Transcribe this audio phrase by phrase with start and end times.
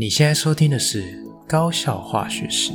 [0.00, 1.02] 你现在收听的是
[1.48, 2.70] 《高效化学史》。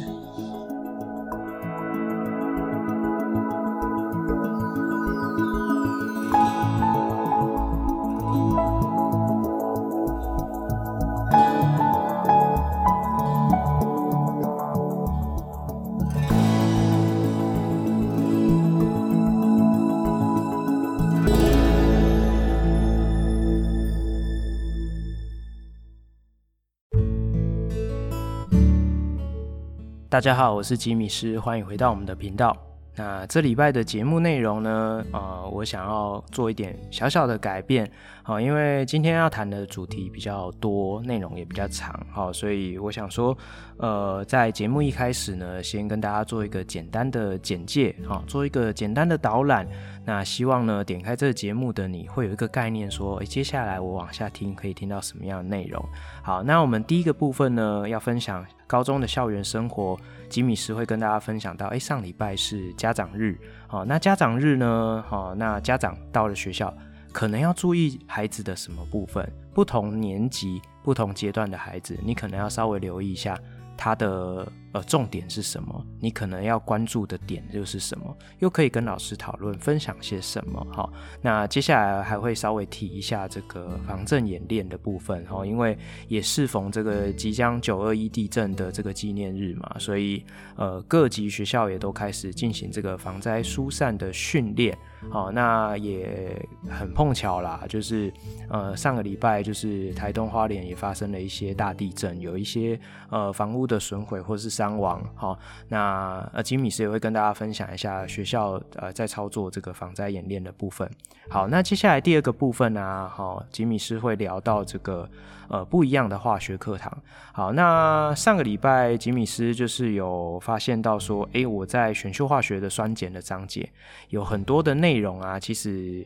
[30.14, 32.56] 大家好，我是吉米斯，欢迎回到我们的频道。
[32.96, 37.92] 那这礼拜的节目内容呢，呃，我想要做一点小小的改变，
[38.22, 43.36] 好，因为今天要谈的主题比较多，内容也比较长，好，所以我想说，
[43.78, 49.68] 呃，在节目一开始呢，先跟大家做一个简单的简介，好，做一个简单的导览。
[50.06, 55.84] 那希望呢，点开这个节目的你会有一个概念，说，诶，接下来我往下听可以听到什么样的内容？
[56.22, 59.98] 好，那我们第一个部分呢，要分享高中的校园生活。
[60.30, 66.74] 吉米斯会跟大家分享到，诶，上礼拜是家长日，好，那家长日呢，好，那家长到了学校，
[67.12, 69.32] 可能要注意孩子的什么部分？
[69.54, 73.40] 不同年级、不同阶段的孩子，你可能要稍微留意一下。
[73.78, 75.86] 他的呃重点是什么？
[76.02, 78.18] 你可能要关注的点又是什么？
[78.40, 80.66] 又可以跟老师讨论分享些什么？
[80.72, 94.78] 好，那接下来还会稍微提一下这个防震演练的部分哈，因为也适逢这个即将九二一地震的这个纪念日嘛，所以呃各级学校也都开始进行这个防灾疏散的训练。
[95.12, 96.36] 好，那也
[96.70, 98.12] 很碰巧啦，就是
[98.50, 102.80] 呃上个礼拜就是台东花莲也发生了一些大地震，有一些
[103.10, 105.04] 呃房屋的损毁或是伤亡。
[105.16, 105.38] 好，
[105.68, 110.90] 那呃吉米师也会跟大家分享一下学校呃在操作这个防灾演练的部分。
[111.30, 115.08] 好，那接下来第二个部分呢，好，吉米师会聊到这个。
[115.50, 116.96] 呃，不一样的化学课堂。
[117.32, 123.70] 好，那上个礼拜吉米斯就是有发现到说，诶，我在选修化学的酸碱的章节
[124.10, 126.06] 有很多的内容啊，其实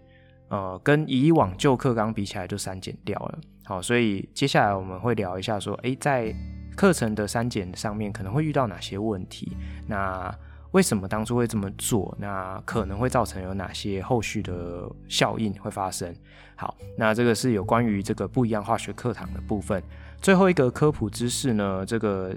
[0.50, 3.40] 呃跟以往旧课纲比起来就删减掉了。
[3.64, 6.34] 好，所以接下来我们会聊一下说，诶，在
[6.76, 9.58] 课程的删减上面可能会遇到哪些问题？
[9.88, 10.34] 那
[10.72, 12.16] 为什么当初会这么做？
[12.20, 16.14] 那可能会造成有哪些后续的效应会发生？
[16.56, 19.82] 好，那这个是有关于这个不一样化学课堂的部分。
[20.22, 22.36] 最后一个科普知识呢，这个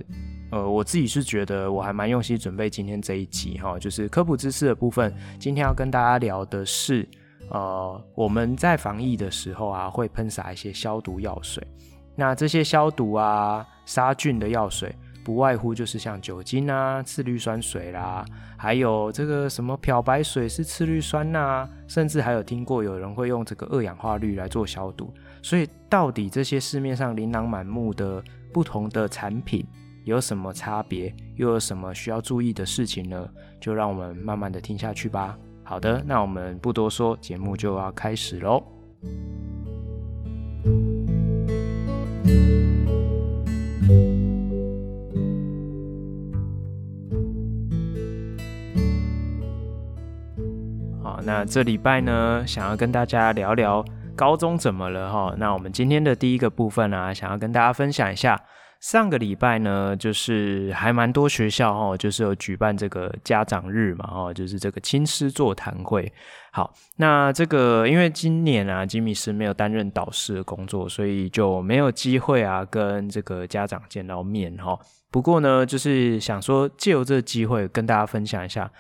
[0.50, 5.14] 呃，我自己是觉得我还蛮用心准备今天这一集哈，就是科普知识的部分。
[5.38, 7.08] 今天要跟大家聊的是，
[7.48, 11.66] 呃，我们在防疫的时候啊，会喷洒一些消毒药水。
[12.14, 14.94] 那这些消毒啊、杀菌的药水。
[15.22, 18.24] 不外乎就是像酒精啊、次氯酸水啦，
[18.56, 25.12] 还有这个什么漂白水是次氯酸钠，甚至还有听过有人会用这个二氧化氯来做消毒。
[25.42, 28.22] 所以，到底这些市面上琳琅满目的
[28.52, 29.66] 不同的产品
[30.04, 33.28] 有什么差别，又有什么需要注意的事情呢？
[33.60, 35.38] 就让我们慢慢的听下去吧。
[35.62, 38.62] 好的，那我们不多说，节目就要开始喽。
[51.24, 53.84] 那这礼拜呢，想要跟大家聊聊
[54.16, 55.34] 高中怎么了哈。
[55.38, 58.40] 那我们今天的第一个部分呢、啊，想要跟大家分享一下，
[58.80, 66.12] 上个礼拜呢，就是还蛮多学校哈，就是有举办这个家长日嘛哈，就是这个亲师座谈会。
[66.52, 74.78] 好，那这个因为今年啊，吉米师没有担任导师的工作，所以就没有机会啊，跟这个家长见到面哈。
[75.10, 78.70] 不过呢，就是想说借由这个机会跟大家分享一下。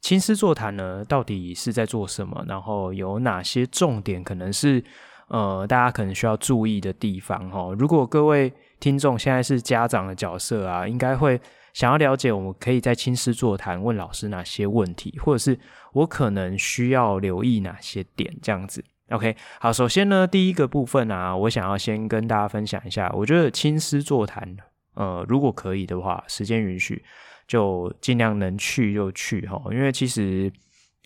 [0.00, 2.44] 亲师座谈呢，到底是在做什么？
[2.48, 4.82] 然后有哪些重点，可能是
[5.28, 7.72] 呃，大家可能需要注意的地方哈。
[7.78, 11.40] 如果各位听众现在是家长的角色啊，应该会
[11.72, 15.56] 想要了解，我们可以在亲师座谈问老师哪些问题，或者是
[15.92, 18.82] 我可能需要留意哪些点，这样子。
[19.10, 24.56] OK，好，首先呢，第一个部分啊，我想要先跟大家分享一下，我觉得亲师座谈，
[24.94, 27.04] 呃，如果可以的话，时间允许。
[27.50, 30.48] 就尽量能去就去哈，因为其实，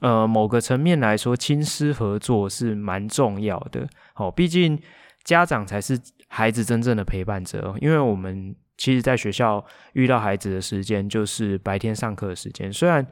[0.02, 3.88] 呃，某个层面来说，亲师合作是蛮重要的。
[4.12, 4.78] 好，毕竟
[5.24, 5.98] 家长才是
[6.28, 7.74] 孩子真正的陪伴者。
[7.80, 9.64] 因为我们其实在学校
[9.94, 12.70] 遇到孩子的时间，就是白天上课的时间。
[12.70, 13.06] 虽然，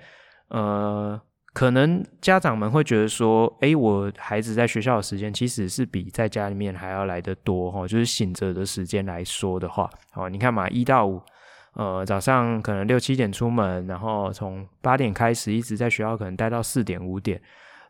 [0.48, 1.18] 呃，
[1.54, 7.88] 可能家长们会觉得说，诶，我孩子在学校的时间其实是比在家里面还要来得多哈。
[7.88, 11.18] 就是醒着的时间来说的话，好，你看嘛，一到五。
[11.74, 17.40] 呃，早上可能六七点出门，然后从八点开始一直在学校，可能待到四点五点，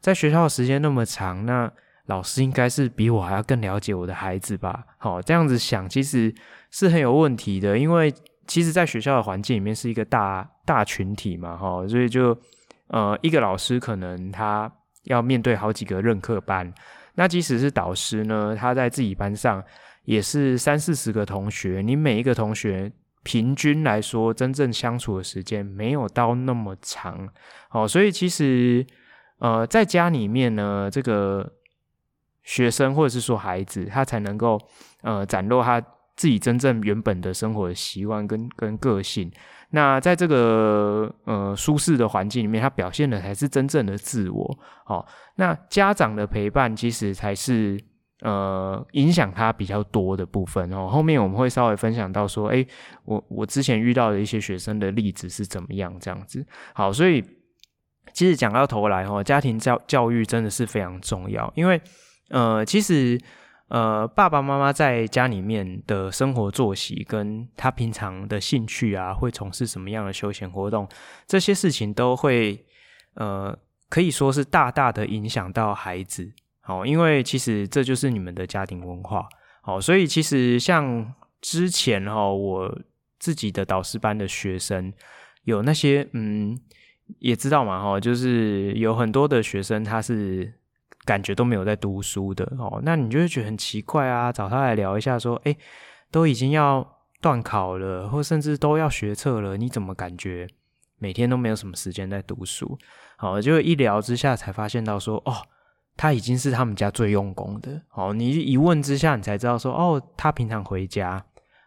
[0.00, 1.70] 在学校时间那么长，那
[2.06, 4.84] 老师应该是比我还要更了解我的孩子吧？
[4.98, 6.32] 好，这样子想其实
[6.70, 8.12] 是很有问题的，因为
[8.46, 12.36] 其实在学校的环境里面是一个大大群体嘛，哈，所以就
[12.88, 14.70] 呃一个老师可能他
[15.04, 16.72] 要面对好几个任课班，
[17.14, 19.62] 那即使是导师呢，他在自己班上
[20.04, 22.90] 也是三四十个同学，你每一个同学
[23.22, 27.28] 平均来说真正相处的时间没有到那么长，
[27.70, 28.86] 哦，所以其实
[29.38, 31.52] 呃在家里面呢，这个。
[32.44, 34.60] 学生或者是说孩子，他才能够
[35.02, 35.80] 呃展露他
[36.16, 39.30] 自己真正原本的生活的习惯跟跟个性。
[39.70, 44.58] 那在这个呃舒适的环境里面，他表现的才是真正的自我。
[44.86, 47.80] 哦，那家长的陪伴其实才是
[48.22, 50.88] 呃影响他比较多的部分哦。
[50.88, 52.66] 后面我们会稍微分享到说，诶，
[53.04, 56.44] 我我之前遇到的一些学生的例子是怎么样这样子。
[56.72, 57.22] 好，所以
[58.12, 61.78] 其实讲到头来哦，家庭教教育真的是非常重要，因为。
[62.28, 63.20] 呃，其实，
[63.68, 70.88] 呃，爸爸妈妈在家里面的生活作息，跟他平常的兴趣啊，会从事什么样的休闲活动，
[71.26, 72.64] 这些事情都会，
[73.16, 73.54] 呃，
[73.90, 76.32] 可以说是大大的影响到孩子。
[76.80, 79.28] 哦，因为其实这就是你们的家庭文化。
[79.62, 82.78] 好，所以其实像之前哈，我
[83.18, 84.92] 自己的导师班的学生，
[85.44, 86.58] 有那些嗯，
[87.18, 90.54] 也知道嘛哈，就是有很多的学生他是。
[91.04, 94.30] 感觉都没有在读书的哦，那你就会觉得很奇怪啊。
[94.30, 95.58] 找他来聊一下，说：“诶，
[96.12, 100.46] 都已经要段考了，或甚至都要学测了，你怎么感觉
[100.98, 102.78] 每天都没有什么时间在读书？”
[103.18, 105.34] 好，就一聊之下才发现到说：“哦，
[105.96, 111.24] 他已经是他们家最用功的。”哦，你一问之下，你才知道说：“哦，他平常回家，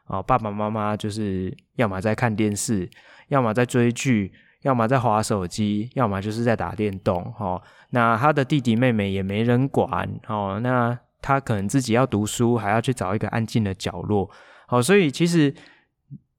[0.07, 2.89] 哦，爸爸妈妈就是要么在看电视，
[3.29, 4.33] 要么在追剧。”
[4.65, 7.61] 要么在滑手机，要么就是在打电动，哦，
[7.91, 14.27] 那他的弟弟妹妹也没人管，哦，那他可能自己要读书，还要去找一个安静的角落，
[14.65, 15.53] 好，所以其实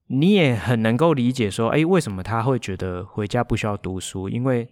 [0.07, 4.27] 你也很能够理解说，诶，为什么他会觉得回家不需要读书？
[4.27, 4.67] 因为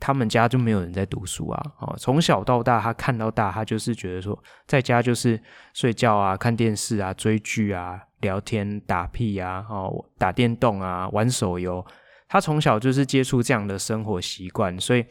[0.00, 5.40] 他们家就没有人在读书啊，哦，从小到大他看到大，他就是觉得说，在家就是
[5.74, 11.84] 睡觉啊、看电视啊、追剧啊、聊天、打屁啊、哦，打电动啊、玩手游。
[12.28, 15.04] 他从小就是接触这样的生活习惯，所以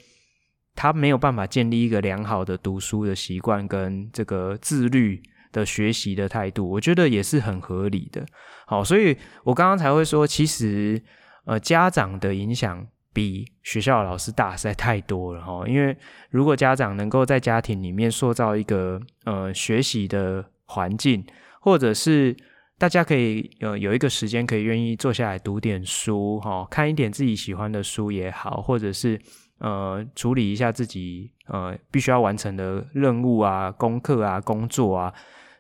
[0.76, 8.24] 他没有办法建立一个良好的读书的习惯跟这个自律的学习的态度，我觉得也是很合理的。
[8.68, 11.02] 好，所以我刚刚才会说，其实
[11.46, 12.86] 呃家长的影响
[13.18, 15.68] 比学校的老师大实在太多了哈。
[15.68, 15.98] 因为
[16.30, 21.26] 如果家长能够在家庭里面塑造一个呃学习的环境，
[21.60, 22.38] 或者是
[22.78, 29.20] 大家可以有有一个时间，可以愿意坐下来读点书，哈，看一点自己喜欢的书也好，或者是
[29.58, 35.12] 呃处理一下自己呃必须要完成的任务啊、功课啊、工作啊，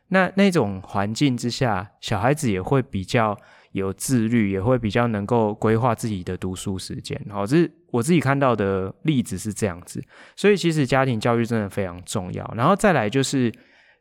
[0.10, 3.36] 那那种环境之下，小孩子也会比较
[3.78, 7.20] 有自律，也会比较能够规划自己的读书时间。
[7.30, 10.04] 好，这是我自己看到的例子是这样子，
[10.36, 12.54] 所以其实家庭教育真的非常重要。
[12.56, 13.52] 然后再来就是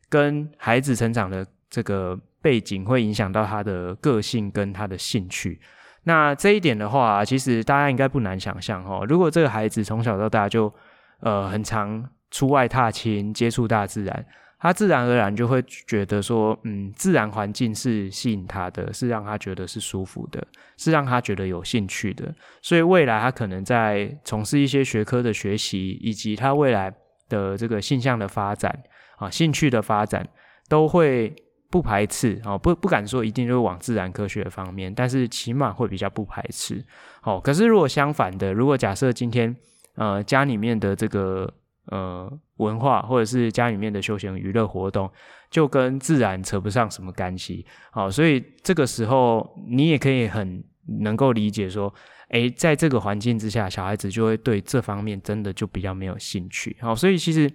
[0.08, 2.18] 跟孩子成长的这个。
[2.42, 5.60] 背景会影响到他的个性跟他的兴趣，
[6.04, 9.04] 那这一点的话，其实大家应该不难想象哦。
[9.08, 10.72] 如果这个孩子从小到大就
[11.18, 14.24] 呃很常出外踏青，接触大自然，
[14.66, 20.44] 他自然而然就会觉得说，嗯，自然环境是吸引他的，是让他觉得是舒服的，
[20.76, 22.34] 是让他觉得有兴趣的。
[22.60, 26.92] 所以未来他可能在从事一些学科的学习，以及他未来
[27.28, 28.76] 的这个性向的发展
[29.18, 30.26] 啊，兴趣的发展
[30.68, 31.34] 都会。
[31.68, 36.82] 不排斥哦，不不敢说一定就是往自然科学方面，但是起码会比较不排斥。
[37.24, 39.54] 哦，可是如果相反的，如果假设今天
[39.96, 41.52] 呃家里面的这个
[41.86, 45.10] 呃文化或者是家里面的休闲娱乐活动，
[45.50, 50.62] 就跟自然扯不上什么干系，好，所以这个时候你也可以很
[51.00, 51.92] 能够理解说，
[52.28, 56.76] 诶，在这个环境之下，小孩子就会对这方面真的就比较没有兴趣。
[56.80, 57.50] 好，所以其实。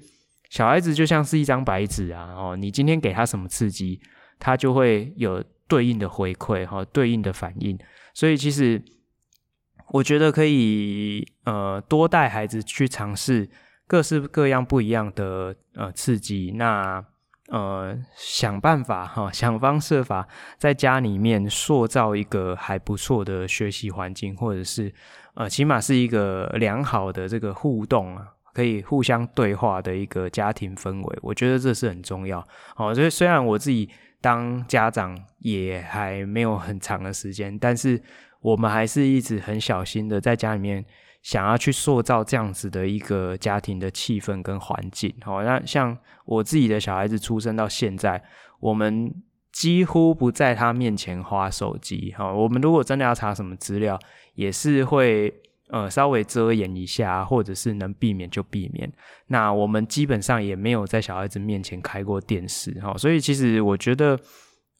[0.51, 3.97] 小孩子就像是一张白纸啊，哦，你今天给他什么刺激，
[4.37, 7.79] 他就会有对应的回馈，哈，对应的反应。
[8.13, 8.83] 所以其实
[9.91, 13.49] 我觉得可以，呃，多带孩子去尝试
[13.91, 17.03] 各式各样不一样的呃刺激，那
[17.49, 20.25] 呃想办法 哈，想方设法
[20.57, 24.93] 在家里面塑造一个还不错的学习环境，或者是
[25.33, 28.27] 呃起码是一个良好的这个互动啊。
[28.53, 32.45] 可以互相对话的一个家庭氛围，我觉得这是很重要。
[32.75, 38.01] 哦，所以虽然我自己当家长也还没有很长的时间，但是
[38.41, 40.83] 我们还是一直很小心的在家里面
[41.21, 45.13] 想要去塑造这样子的一个家庭的气氛跟环境。
[45.21, 48.23] 好，那像我自己的小孩子出生到现在，
[48.59, 49.13] 我们
[49.51, 52.13] 几乎不在他面前花手机。
[52.17, 53.99] 好，我们如果真的要查什么资料，
[54.35, 55.33] 也是会。
[55.73, 58.91] 呃，稍微遮掩一下，或者是能避免就避免。
[59.27, 62.93] 那我们基本上也没有在小孩子面前开过电视，哈。
[62.97, 64.19] 所以其实我觉得，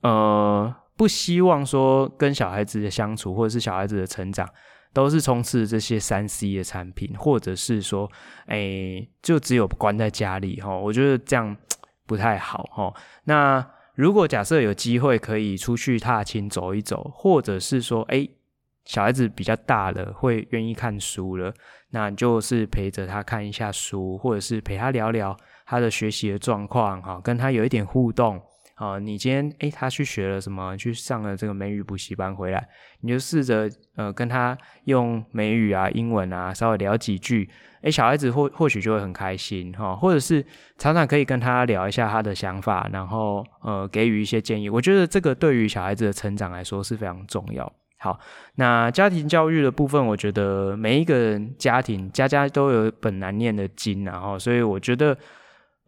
[0.02, 4.46] 呃，不希望说跟小孩子的相处，或者是小孩子的成长，
[4.94, 8.12] 都是充斥这些三 C 的产品，或者是说，
[8.48, 10.76] 哎、就只有关在家里，哈。
[10.78, 11.56] 我觉得这样
[12.06, 12.94] 不太好，哈。
[13.26, 18.28] 那如果假设有机会可以出去踏青走一走，或者是说，哎、
[18.86, 21.54] 小孩子比较大了，会愿意看书了，
[21.92, 28.42] 那就是陪着他看一下书，或者是陪他聊聊他的学习的状况，哈，跟他有一点互动，
[28.82, 30.76] 啊，你今天诶，他去学了什么？
[30.76, 32.68] 去上了这个美语补习班回来，
[33.02, 37.48] 你就试着呃跟他用美语啊、英文啊稍微聊几句，
[37.84, 40.44] 诶，小孩子或或许就会很开心，哈，或者是
[40.80, 44.68] 常常可以跟他聊一下他的想法，然后呃给予一些建议。
[44.68, 47.72] 我觉得这个对于小孩子的成长来说是非常重要。
[48.00, 48.20] 好，
[48.56, 55.16] 那家庭教育的部分，我觉得每一个人家庭家家都有本难念的经，然后，所以我觉得，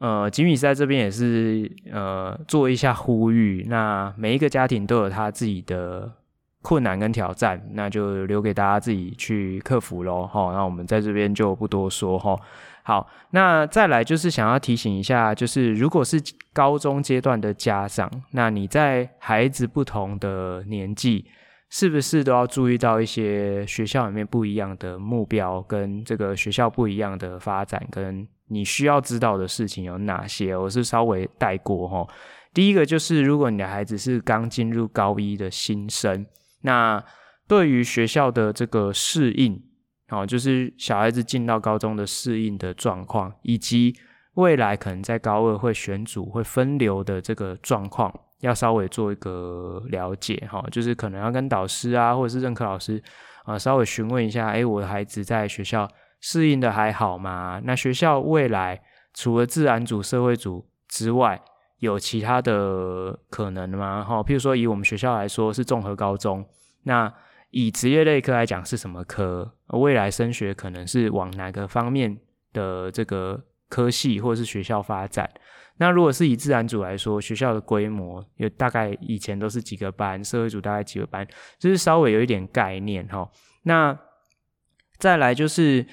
[0.04, 3.66] 呃，吉米在这边也是呃做一下呼吁。
[3.70, 6.12] 那每一个家庭都有他自己的
[6.62, 10.28] 困难跟挑战，那就留给大家自己去克服喽。
[10.28, 12.38] 哈，那我们在这边就不多说哈。
[12.84, 21.26] 好，那再来就是想要提醒一下，就是如果是高中阶段的家长，那你在孩子不同的年纪。
[21.70, 30.56] 是不是都要注意到一些学校里面不一样的目标，跟这个学校不一样的发展，跟你需要知道的事情有哪些？
[30.56, 32.08] 我是稍微带过齁。
[32.54, 36.26] 第一个就是，如果你的孩子是刚进入高一的新生，
[36.62, 37.04] 那
[37.48, 39.62] 对于学校的这个适应，
[40.10, 43.96] 哦，就是小孩子进到高中的适应的状况，以及
[44.36, 48.14] 未来可能在高二会选组、会分流的这个状况。
[48.42, 53.02] 要稍微做一个了解哈，就是可能要跟导师啊，或者是任课老师
[53.46, 55.90] 啊，稍微询问一下，诶，我的孩子在学校
[56.26, 57.62] 适应的还好吗？
[57.66, 58.82] 那学校未来
[59.14, 61.42] 除了自然组、社会组之外，
[61.80, 64.06] 有其他的可能吗？
[64.06, 66.48] 哈，譬如说以我们学校来说是综合高中，
[66.84, 67.14] 那
[67.50, 69.54] 以职业类科来讲是什么科？
[69.68, 72.18] 未来升学可能是往哪个方面
[72.54, 75.30] 的这个科系或是学校发展？
[75.76, 81.28] 那如果是以自然组来说，学校的规模有大概以前都是几个班，社会组大概几个班，
[81.60, 83.28] 就是稍微有一点概念齁。
[83.64, 84.00] 那
[84.98, 85.86] 再来就是，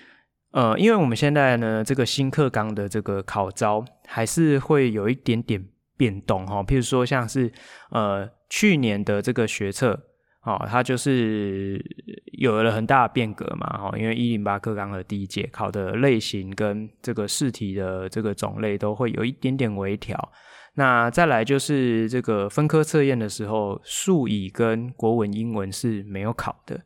[0.53, 5.65] 呃，因为我们现在呢，这个新课纲的这个考招还是会有一点点
[5.97, 6.65] 变动齁。
[6.67, 7.51] 譬如说，像是
[7.91, 9.99] 呃去年的这个学测。
[10.43, 11.79] 哦，它就是
[12.39, 20.33] 有了很大的变革嘛，哦，因为一零八课纲的第一届考的类型跟这个试题的这个种类都会有一点点微调。
[20.73, 26.81] 那再来就是这个分科测验的时候，数以跟国文、英文是没有考的。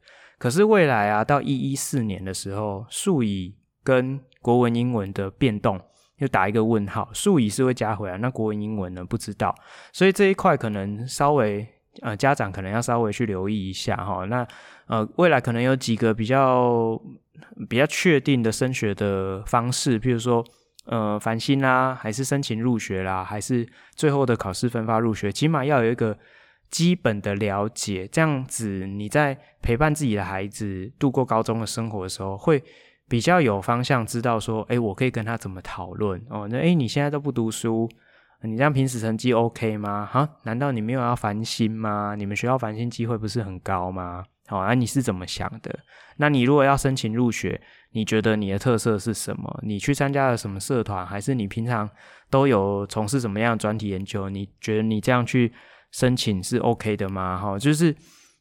[0.45, 5.81] 可是未来啊，到一一四年的时候，数以跟国文、英文的变动
[6.19, 9.03] 又打一个问号，数以是会加回来，那国文、英文呢？
[9.03, 9.55] 不知道。
[9.91, 11.67] 所以这一块可能稍微。
[12.03, 14.25] 呃，家长可能要稍微去留意一下哈。
[14.25, 14.45] 那
[14.89, 17.01] 呃，未来可能有几个比较
[17.69, 20.45] 比较确定的升学的方式，譬如说
[20.87, 26.19] 呃，繁星啦，还是申请入学啦，还是最后的考试分发入学，起码要有一个
[26.75, 32.61] 基本的了解，这样子你在陪伴自己的孩子度过高中的生活的时候，会
[33.09, 36.49] 比较有方向，知道说，哎，我可以跟他怎么讨论哦。
[36.51, 37.89] 那哎，你现在都不读书。
[38.43, 40.05] 你这样平时成绩 OK 吗？
[40.05, 42.17] 哈，难道你没有要烦心吗？
[42.19, 44.25] 你们学校烦心机会不是很高吗？
[44.49, 45.79] 好，啊，你是怎么想的？
[46.17, 47.61] 那你如果要申请入学，
[47.93, 49.61] 你觉得你的特色是什么？
[49.63, 51.07] 你去参加了什么社团？
[51.07, 51.89] 还是你平常
[52.29, 54.29] 都有从事什么样的专题研究？
[54.29, 55.53] 你觉得你这样去
[55.95, 57.39] 申请是 OK 的吗？
[57.39, 57.95] 哈，就是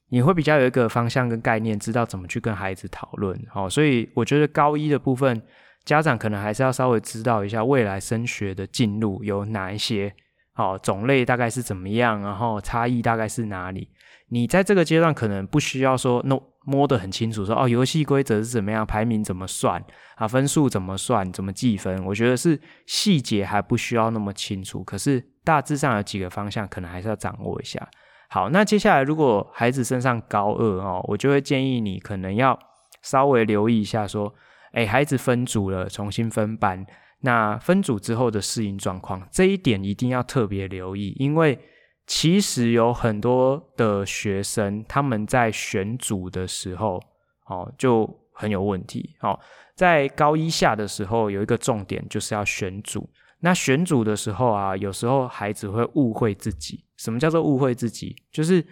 [0.09, 3.39] 你会比较有一个方向跟概念，知道怎么去跟孩子讨论。
[3.47, 5.41] 好，所以我觉得高一的部分。
[5.85, 10.15] 家长可能还是要稍微知道一下未来升学的进路有哪一些，
[10.53, 13.89] 好，种类大概是怎么样，然后差异大概是哪里。
[14.29, 19.83] 你在这个阶段可能不需要说 No 摸得很清楚说，哦，游戏规则是怎么样，排名怎么算
[20.15, 22.03] 啊，分数怎么算，怎么计分。
[22.05, 27.87] 我觉得是细节还不需要那么清楚，可是大致上有几个方向可能还是要掌握一下。
[28.29, 32.57] 好，那接下来如果孩子升上高二哦，我就会建议你可能要
[33.01, 34.33] 稍微留意一下说。
[34.75, 36.83] 哎，孩子分组了，重新分班，
[37.19, 41.59] 那分组之后的适应状况，这一点一定要特别留意，因为
[42.05, 47.01] 其实有很多的学生他们在选组的时候，
[47.47, 49.15] 哦，就很有问题。
[49.19, 49.39] 好，
[49.75, 53.09] 在高一下的时候，有一个重点就是要选组。
[53.39, 56.83] 那选组的时候啊，有时候孩子会误会自己。
[56.97, 58.15] 什么叫做误会自己？
[58.31, 58.65] 就是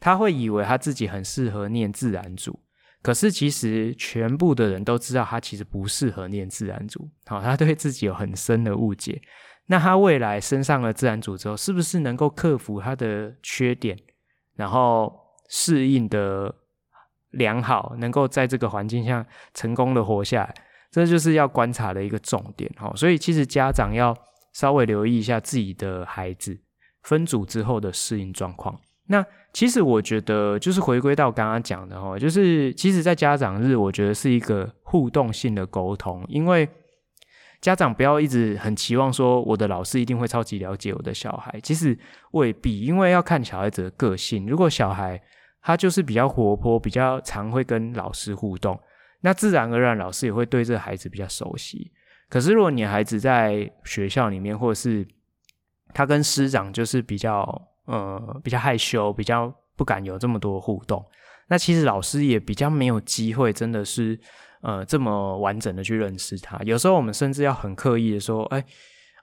[0.00, 2.58] 他会以为他自己很适合念自然组，
[3.02, 7.08] 可是其实全部的人都知道他其实不适合念自然组。
[7.26, 9.20] 好，他对自己有很深的误解。
[9.68, 13.96] 那他未来升上了自然组之后，是不是能够克服他的缺点，
[14.56, 15.14] 然后
[15.48, 16.54] 适应的
[17.30, 20.54] 良好，能够在这个环境下成功的活下来？
[20.90, 24.16] 这就是要观察的一个重点，哈，所以其实家长要
[24.54, 26.58] 稍微留意一下自己的孩子
[27.02, 28.74] 分组之后的适应状况。
[29.10, 36.66] 那其实我觉得，就是回归到刚刚讲的，哈，就是其实，在家长日，我觉得是一个互动性的沟通，因为
[37.60, 41.98] 家长不要一直很期望说我的老师一定会超级了解我的小孩，其实
[42.32, 44.46] 未必，因为要看小孩子的个性。
[44.46, 45.20] 如果小孩
[45.60, 48.78] 他就是比较活泼，比较常会跟老师互动。
[49.20, 51.90] 那自然而然，老师也会对这个孩子比较熟悉。
[52.28, 55.06] 可是，如果你孩子在学校里面，或者是
[55.92, 57.40] 他跟师长就是比较
[57.86, 61.04] 呃比较害羞，比较不敢有这么多互动，
[61.48, 64.18] 那其实老师也比较没有机会，真的是
[64.60, 66.58] 呃这么完整的去认识他。
[66.64, 68.64] 有时候我们甚至要很刻意的说：“哎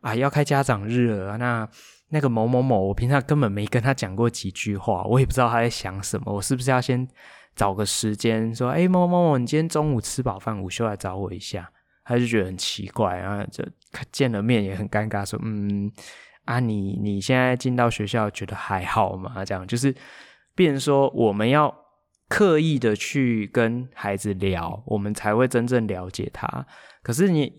[0.02, 1.68] 啊，要开家长日了，那
[2.10, 7.08] 那个某某某，我平常根本没跟他讲过几句话，我也不知道他在想什么，我是不是要先？”
[7.56, 11.72] 找个时间说，哎、某某某，你今天中午吃饱饭，午休来找我一下。
[12.04, 13.64] 他就觉得很奇怪，然后就
[14.12, 15.90] 见了面也很尴尬，说，嗯，
[16.44, 19.46] 啊你，你你现在进到学校觉得还好吗？
[19.46, 19.96] 这样就是，
[20.54, 21.74] 变成说我们要
[22.28, 26.66] 刻意的去跟孩子聊，我们才会真正了解他。
[27.04, 27.52] 可是你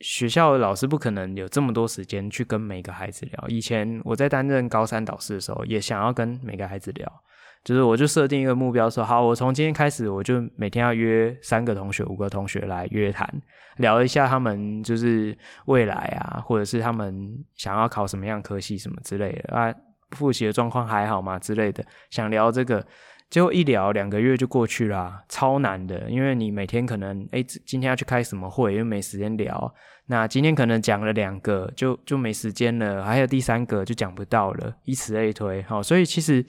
[0.00, 3.48] 学校的老师不可能有这么多时间去跟每个孩子聊。
[3.48, 7.22] 以前我在担任高三导师的时候，也想要跟每个孩子聊。
[7.62, 13.32] 就是我就设定一个目标说，好，我从今天开始，我就每天要约三个同学、五个同学来约谈，
[13.76, 19.72] 聊一下他们就是未来啊，或者是他们想要考什么样科系什么之类的啊，
[20.10, 22.84] 复习的状况还好吗之类的，想聊这个，
[23.32, 29.74] 结果一聊两个月就过去了，超难的，因为你每天可能哎，今天要去开什么会，又没时间聊，
[30.06, 36.44] 那今天可能讲了两个就就没时间了，还有第三个就讲不到了，以此类推，好，所以其实。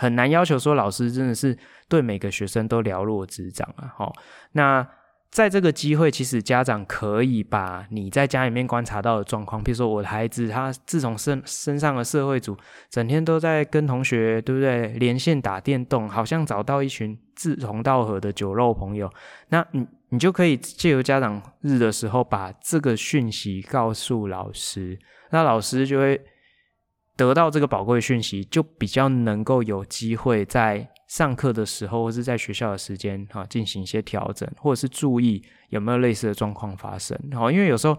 [0.00, 3.90] 很难要求说老师真的是对每个学生都了若指掌啊！
[3.96, 4.12] 好，
[4.52, 4.88] 那
[5.30, 12.56] 在这个机会，其实家长可以把你在家里面观察到的状况，比如说我的孩子他自从升升上了社会组，
[12.90, 19.08] 整天都在跟同学对不对连线打电动，好像找到一群志同道合的酒肉朋友。
[19.50, 24.98] 那你你就可以借由家长日的时候，把这个讯息告诉老师，
[25.30, 26.20] 那老师就会。
[27.18, 37.18] 得到这个宝贵讯息，就比较能够有机会在上课的时候，或是在学校的时间，哈，进行一些调整，或者是注意有没有类似的状况发生。
[37.34, 37.98] 好，因为有时候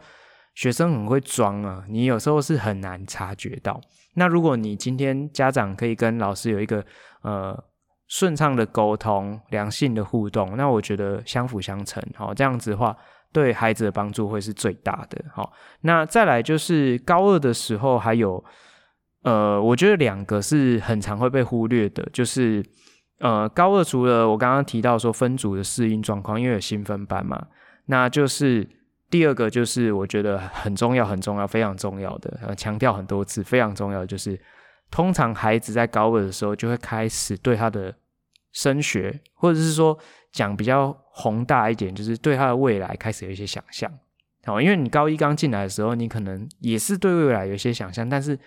[0.55, 3.81] 学生很会装啊，你有时候是很难察觉到。
[4.15, 6.81] 那如果你今天家长可以跟老师有一个
[7.21, 7.61] 呃
[8.07, 12.95] 顺畅的沟通、良性的互动，那我觉得相辅相成，好，这样子的话
[13.33, 15.21] 对孩子的帮助会是最大的。
[15.33, 15.51] 好，
[15.81, 18.41] 那再来就是高二的时候还有。
[19.21, 22.63] 呃，我觉得两个是很常会被忽略的，就是
[23.19, 27.47] 呃，高二除了我刚刚提到说分组的适应状况，因为有新分班嘛，
[27.87, 28.65] 那就是
[29.09, 34.39] 第二个就是我觉得很重要、很重要、非常重要的，呃，强调很多次，非常重要的就是，
[34.89, 37.93] 通常孩子在高二的时候就会开始对他的
[38.53, 39.99] 升学，或者是说
[40.31, 43.91] 讲比较宏大一点，就是对他的未来开始有一些想象。
[44.45, 48.39] 好，因为你高一刚进来的时候，你可能也是对未来有一些想象，但是。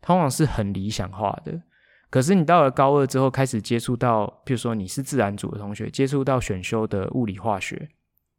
[0.00, 1.60] 通常是很理想化的，
[2.08, 7.88] 可是你到了高二之后，开始接触到，譬如说你是自然组的同学，接触到选修的物理化学，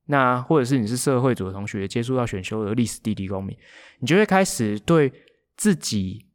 [0.05, 3.55] 那或者是你是社会组的同学，接触到选修的历史、地理、公民，
[3.99, 5.11] 你就会开始对
[5.57, 6.25] 自己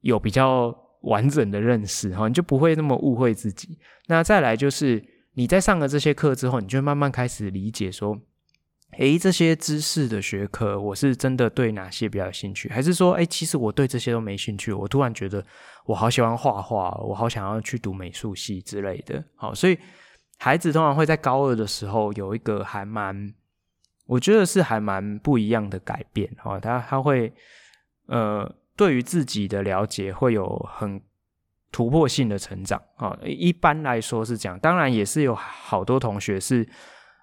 [0.00, 3.78] 有比较完整的认识，哈，你就不会那么误会自己。
[4.08, 5.02] 那再来就是
[5.34, 8.18] 你在上了这些课之后，你就慢慢开始理解说。
[8.98, 12.68] 诶，这些知识的学科，我是真的对哪些比较有兴趣？
[12.68, 14.72] 还是说，诶，其实我对这些都没兴趣？
[14.72, 15.44] 我突然觉得
[15.86, 19.22] 我好喜欢画画，我好想要去读美术系之类的。
[19.34, 19.78] 好，所以
[20.38, 23.34] 孩子通常会在高二的时候有一个还蛮，
[24.06, 26.30] 我觉得是还蛮不一样的改变。
[26.38, 27.32] 哈，他他会
[28.06, 31.00] 呃，对于自己的了解会有很
[31.72, 32.80] 突破性的成长。
[32.96, 36.68] 啊，一般来说是这样，当然也是有好多同学是。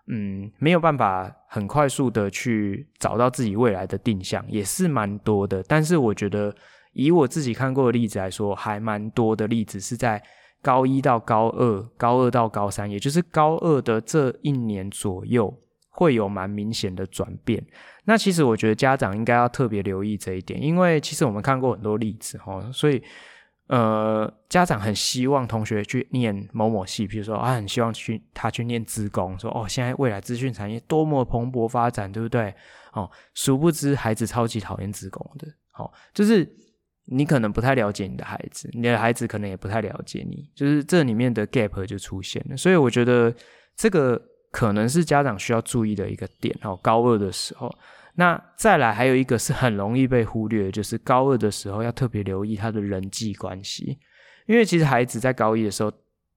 [0.07, 5.63] 嗯，没有办法很快速的去找到自己未来的定向，也是蛮多的。
[5.63, 6.53] 但是我觉得，
[6.93, 10.21] 以我自己看过的例子来说，还蛮多的例子是在
[10.61, 15.55] 高一到高二，高二到高三，也就是高二的这一年左右，
[15.89, 17.63] 会有蛮明显的转变。
[18.05, 23.01] 那其实我觉得家长应该要特别留意这一点，因为其实我们看过很多例子哈，所以
[23.71, 32.53] 呃，家长很希望同学去念某某系，比如说啊，很希望去他去念资工，说哦，现在未来资讯产业多么蓬勃发展，对不对？
[32.91, 36.45] 哦，殊不知孩子超级讨厌资工的，哦，就是
[37.05, 43.33] 你可能不太了解你的孩子，你的孩子可能也不太了解你，就是这里面的 gap 就出现了，所以我觉得
[43.75, 44.21] 这个。
[44.53, 46.77] 可能是家长需要注意的一个点哦。
[46.83, 47.73] 高二的时候，
[48.15, 53.97] 那再来还有一个是很容易被忽略，就是高二的时候要特别留意他的人际关系，
[54.47, 55.91] 因为其实孩子在高一的时候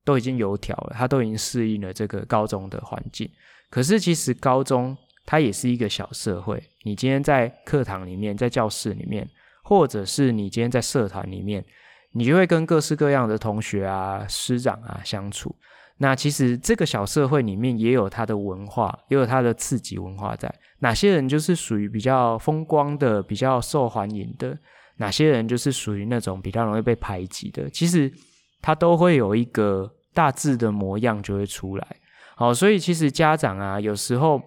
[0.04, 3.28] 都已经油条了，他都已经适应了这个高中的环境。
[3.70, 9.28] 可是其实高中它也是一个小社会，你今天在课堂里面，在教室里面，
[9.64, 11.64] 或者是你今天在社团里面，
[12.12, 15.54] 你就会跟各式各样的同学啊、师长啊相处。
[15.96, 20.54] 那其实这个小社会里面也有他的文化，也有他的次级文化在。
[20.84, 24.58] 哪些人就是属于比较风光的、比较受欢迎的？
[24.98, 27.70] 哪些人就是属于那种比较容易被排挤的？
[27.70, 28.12] 其实
[28.60, 31.86] 他都会有一个大致的模样就会出来。
[32.36, 34.42] 好，所以其实家长啊，有时候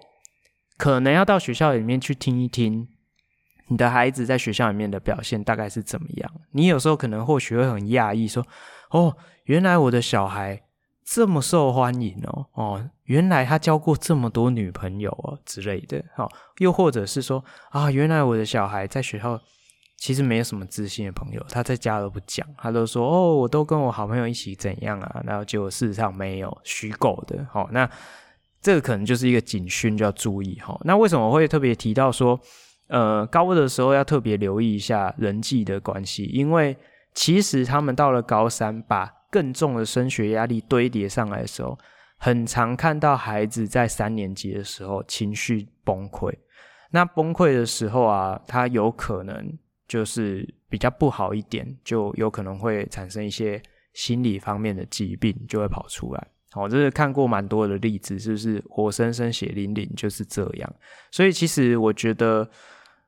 [0.77, 2.87] 可能要到学校里面去听一听
[3.69, 6.31] 你的孩子在学校里面的表现大概是怎么样。
[6.51, 8.45] 你有时候可能或许会很讶异，说
[8.91, 10.61] ：“哦，原来我的小孩。”
[11.09, 19.39] 这么受欢迎哦哦，原来他交过这么多女朋友哦之类的，好，又或者是说啊，原来我的小孩在学校
[19.95, 27.89] 其实没有什么知心的朋友，他在家都不讲，他都说哦，我都跟我好朋友一起怎样啊，然后结果事实上没有，虚构的，好，那
[28.61, 30.77] 这个可能就是一个警讯，就要注意哈。
[30.83, 32.37] 那为什么我会特别提到说，
[32.87, 36.75] 呃，高二的时候要特别留意一下人际的关系，因为
[37.13, 39.13] 其实他们到了高三把。
[39.29, 41.77] 更重的升学压力堆叠上来的时候，
[42.17, 46.33] 很常看到孩子在三年级的时候情绪崩溃。
[46.91, 49.51] 那崩溃的时候啊，他有可能
[49.87, 53.61] 就是比较不好一点，就有可能会产生一些
[53.93, 56.27] 心理方面的疾病，就会跑出来。
[56.55, 60.73] 我这是看过蛮多的例子，是不是活生生血淋淋就是这样？
[61.11, 62.49] 所以其实我觉得，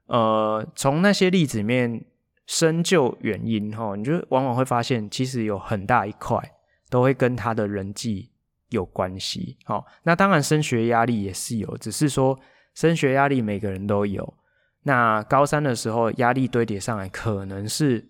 [0.08, 2.04] 呃，从那些例子里面。
[2.50, 6.36] 深究原因，哈，你就往往会发现，其实有很大一块
[6.90, 8.32] 都会跟他的人际
[8.70, 9.56] 有关系。
[9.66, 12.40] 好，那当然升学压力也是有，只是说
[12.74, 14.34] 升学压力每个人都有。
[14.82, 18.04] 那高三的时候压力堆叠上来，可能是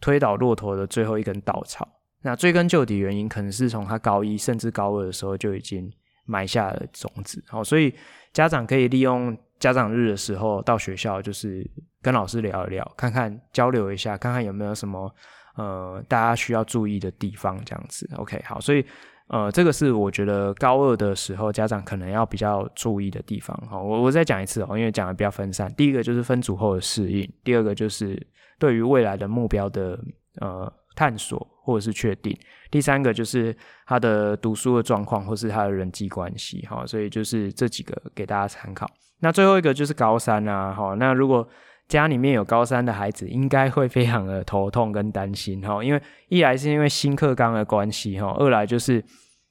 [0.00, 1.88] 推倒骆驼的最后一根稻草。
[2.22, 5.88] 那追根究底原因，可能是从他高一甚至高二的时候就已经
[6.24, 7.40] 埋下了种子。
[7.46, 7.94] 好，所以
[8.32, 11.68] 家长可以利用家长日的时候到学校，就是。
[12.04, 15.10] 跟老师聊一聊，看看交流一下，看看有没有什么
[15.56, 18.06] 呃大家需要注意的地方，这样子。
[18.18, 18.84] OK，好，所以
[19.28, 23.58] 呃这个是我觉得高二的时候家长可能要比较注意的地方。
[23.70, 25.74] 好，我我再讲一次哦，因为讲的比较分散。
[25.76, 28.14] 第一个就是分组后的适应，第二个就是
[28.58, 29.98] 对于未来的目标的
[30.42, 32.38] 呃探索或者是确定，
[32.70, 36.66] 第三个就是他的读书的状况或是他的人际关系。
[36.68, 38.86] 好，所以就是这几个给大家参考。
[39.20, 41.48] 那最后一个就是高三啊，好，那如果
[41.88, 49.02] 家里面有高三的孩子，应该会非常的头痛跟担心哈，因为一来是因为新课纲的关系哈，二来就是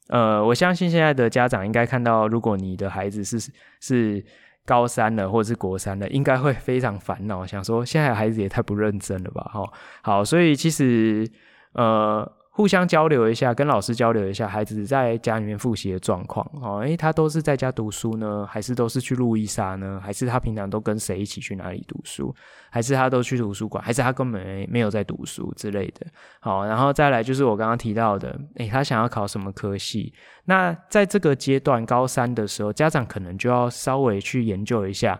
[0.10, 4.23] 呃，我相信现在的家长应该看到，如果你的孩子是是
[4.65, 9.63] 高三了或者是国三了，应该会非常烦恼，想说现在的孩子也太不认真了吧哈。
[10.02, 11.28] 好，所以其实
[11.73, 12.32] 呃。
[12.56, 16.82] 互相交流一下，跟老师交流一下，孩子在家里面复习的状况哦。
[16.82, 20.00] 诶，他都是在家读书呢，还是都是去路易莎呢？
[20.04, 22.34] 还是他平常都跟谁一起去哪里读书？
[22.70, 23.84] 还是他都去图书馆？
[23.84, 26.06] 还是他根本没没有在读书之类的？
[26.42, 30.13] 好，然后再来就是我刚刚提到的，诶，他想要考什么科系？
[30.46, 35.20] 那在这个阶段，高三的时候，家长可能就要稍微去研究一下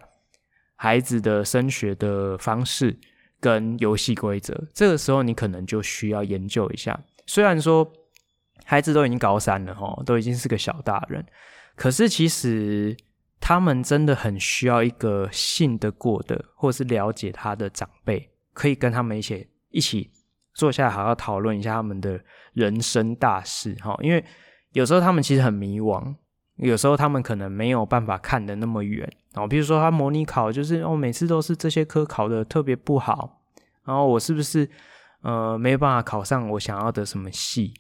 [0.76, 2.96] 孩子的升学的方式
[3.40, 4.54] 跟游戏规则。
[4.72, 7.00] 这个时候，你可能就需要研究一下。
[7.26, 7.90] 虽然说
[8.66, 11.26] 孩子都已经高三了齁，都已经是个小大人，
[11.76, 12.96] 可是其实
[13.40, 20.10] 他们真的很需要一个信得过的，或是了解他的长辈，可以跟他们一起一起
[20.54, 22.20] 坐下来好好讨论一下他们的
[22.54, 24.00] 人生大事齁。
[24.02, 24.24] 因为
[24.72, 26.16] 有时候他们其实很迷惘，
[26.58, 29.48] 有时候他们可能没有办法看得那么远哦。
[29.48, 33.42] 比如说他模拟考就是哦，每次都是这些科考得特别不好，
[33.86, 34.70] 然后我是不是？
[35.24, 37.74] 呃，没有办法考上我想要的什么系，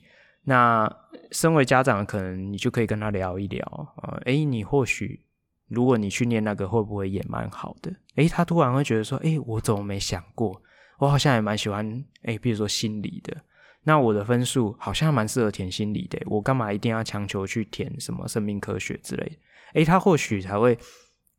[0.45, 0.91] 那
[1.32, 3.65] 身为家长，可能你就可以跟他聊一聊，
[4.01, 5.25] 呃，诶，你或许
[5.67, 7.93] 如果你去念那个，会不会也蛮好的？
[8.15, 10.62] 诶，他突然会觉得说，诶，我怎么没想过？
[10.99, 13.36] 我好像也蛮喜欢，诶，比如说心理的，
[13.84, 19.36] 那我的分数好像蛮适合填心理的，我干嘛一定要强求去填什么生命科学之类的？
[19.73, 20.77] 诶，他或许才会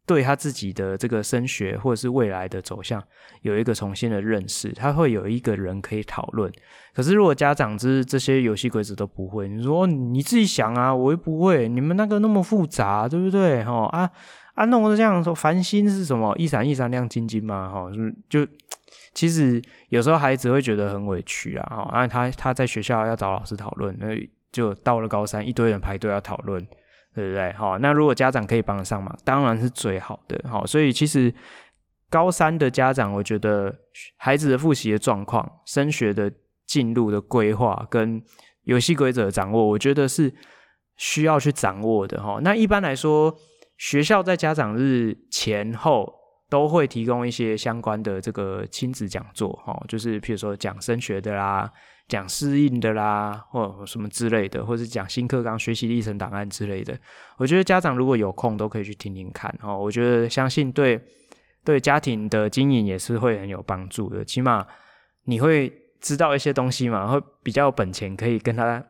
[0.06, 3.02] 对他自己的这个升学或者是未来的走向
[3.42, 6.52] 有一个重新的认识，他会有一个人可以讨论。
[6.94, 13.64] 可是如果家长之这些游戏规则都不会，你说你自己想啊，我又不会，你们那个那么复杂，对不对？
[13.64, 14.10] 哈啊
[14.54, 16.34] 啊，弄得这样说，繁星是什么？
[16.38, 17.90] 一闪一闪亮晶晶嘛，哈，
[18.28, 18.46] 就。
[19.12, 24.08] 其实有时候孩子会觉得很委屈啊，哈啊，他他在学校要找老师讨论，那
[24.50, 26.66] 就到了高三，一堆人排队要讨论，
[27.14, 27.53] 对不对？
[27.53, 30.38] 好，那如果家长可以帮得上忙，当然是最好的。
[30.48, 31.33] 好，所以其实
[32.11, 33.74] 高三的家长，我觉得
[34.16, 36.33] 孩子的复习的状况、升学的
[36.66, 38.22] 进路的规划跟
[38.64, 40.35] 游戏规则的掌握，我觉得是
[40.96, 42.22] 需要去掌握的。
[42.22, 43.35] 哈，那一般来说，
[43.77, 46.22] 学校在家长日前后。
[46.50, 51.68] 都会提供一些相关的这个亲子讲座，哈，就是譬如说讲升学的啦，
[52.08, 56.98] 讲适应的啦，或什么之类的，或是讲新课纲学习历程档案之类的。
[57.36, 61.00] 我觉得家长如果有空都可以去听听看，哦，我觉得相信对
[61.64, 64.66] 对家庭的经营也是会很有帮助的，起码
[65.24, 68.84] 你会知道一些东西嘛，会比较有本钱可以跟他。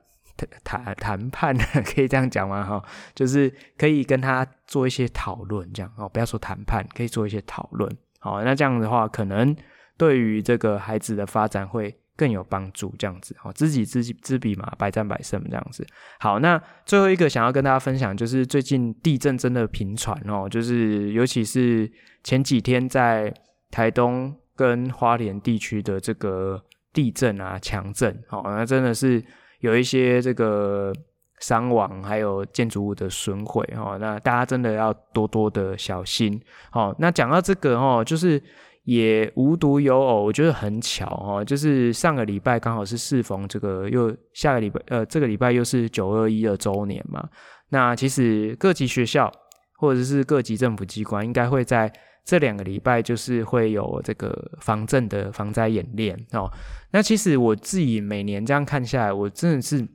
[0.64, 1.56] 谈谈判
[1.94, 2.64] 可以这样讲吗？
[2.64, 3.48] 哈，就是
[3.78, 7.88] 可以跟他做一些讨论，这样哦，不要说谈判，可以做一些讨论。
[8.18, 9.54] 好，那这样的话，可能
[9.96, 12.94] 对于这个孩子的发展会更有帮助。
[12.98, 15.86] 这样子，好，知己知己知彼嘛，百战百胜这样子。
[16.18, 21.90] 好，那最后一个想要跟大家分享，就是最近地震真的频传哦，就是尤其是
[22.22, 23.32] 前几天在
[23.70, 29.22] 台东跟花莲地区的这个地震啊，强震，哦，那真的是。
[29.60, 30.92] 有一些这个
[31.40, 36.38] 伤亡，还有建筑物的损毁哦，那大家真的要多多的小心
[36.72, 36.94] 哦。
[36.98, 38.42] 那讲到这个哦，就是
[38.84, 47.28] 也无独有偶，我觉得很巧哦，就是上个礼拜刚好是适逢这个又下个礼拜呃，这个礼拜又是九二一的周年嘛。
[47.68, 49.30] 那其实各级学校
[49.78, 51.92] 或者是各级政府机关应该会在。
[52.26, 56.50] 这两个礼拜就是会有这个防震的防灾演练哦。
[56.90, 59.86] 那其实我自己每年这样看下来，我真的是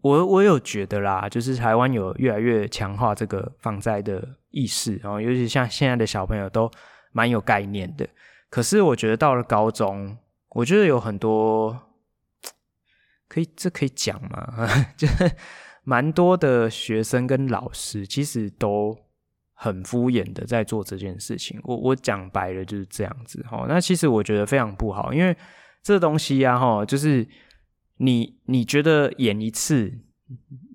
[0.00, 6.70] 我我有觉得啦，就是台湾有越来越强化这个防灾的意识然哦，尤其像现在的小朋友都
[7.12, 8.08] 蛮有概念的。
[8.50, 10.16] 可是我觉得到了高中，
[10.50, 11.78] 我觉得有很多
[13.28, 14.66] 可以这可以讲吗？
[14.96, 15.30] 就是
[15.84, 18.98] 蛮多的学生跟老师其实都。
[19.60, 23.66] 很敷衍的在做这件事情，我我讲白了就是这样子齁。
[23.66, 25.36] 那其实我觉得非常不好，因为
[25.82, 27.26] 这东西呀哈，就是
[27.96, 29.92] 你你觉得演一次，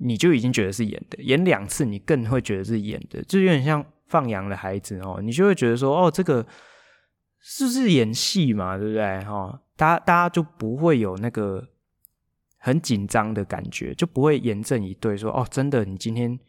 [0.02, 3.24] 你就已经觉得是演的；演两次，你更会觉得是演的。
[3.24, 6.45] 就有点像放羊的孩子哦，你就会觉得说，哦，这个
[7.39, 8.78] 是不是演戏嘛？
[8.78, 9.04] 对不对？
[9.26, 11.67] 齁，大家大家就不会有那个
[12.60, 16.39] 很紧张的感觉，就不会严阵以对，说哦，真的，你今天。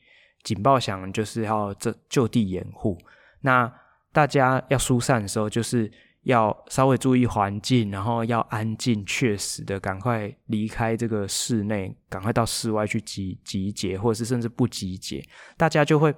[0.45, 2.99] 警报响就是要这就地掩护，
[3.41, 3.73] 那
[4.13, 5.91] 大家要疏散的时候，就是
[6.25, 16.15] 要稍微注意环境，然后要安静，确实的赶快离开这个室内，赶快到室外去集集结，或者是甚至不集结，大家就会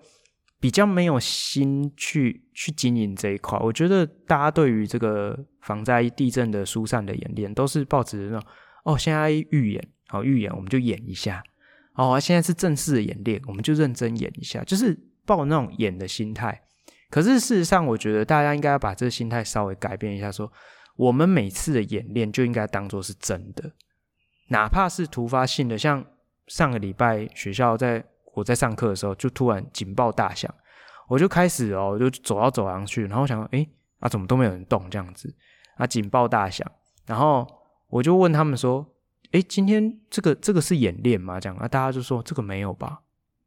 [0.59, 3.59] 比较没有心去去经营这一块。
[3.59, 8.43] 我觉得大家对于这个防灾地震的疏散的演练，都是抱着那种
[8.85, 11.43] 哦，现在预演，好预演，我们就演一下。
[11.95, 16.63] 哦，现在是正式的演练，我们就认真演一下，就是抱那种演的心态。
[17.09, 20.53] 可是事实上，我觉得大家应该要把这个心态稍微改变一下，说
[20.97, 23.73] 我们每次的演练就应该当做是真的，
[24.49, 26.05] 哪怕是突发性的，像
[26.49, 28.05] 上个礼拜学校在
[28.37, 30.49] 我在上课的时候，就突然警报大响，
[31.09, 33.69] 我就开始哦，就走到走廊去，然后想说，诶，
[33.99, 35.35] 啊，怎么都没有人动这样子？
[35.77, 36.71] 啊，警报大响，
[37.07, 37.47] 然后
[37.89, 38.87] 我就问他们说。
[39.33, 41.41] 诶，今天这个这个是演练吗？
[41.41, 43.01] 这样啊，大家就说这个没有吧？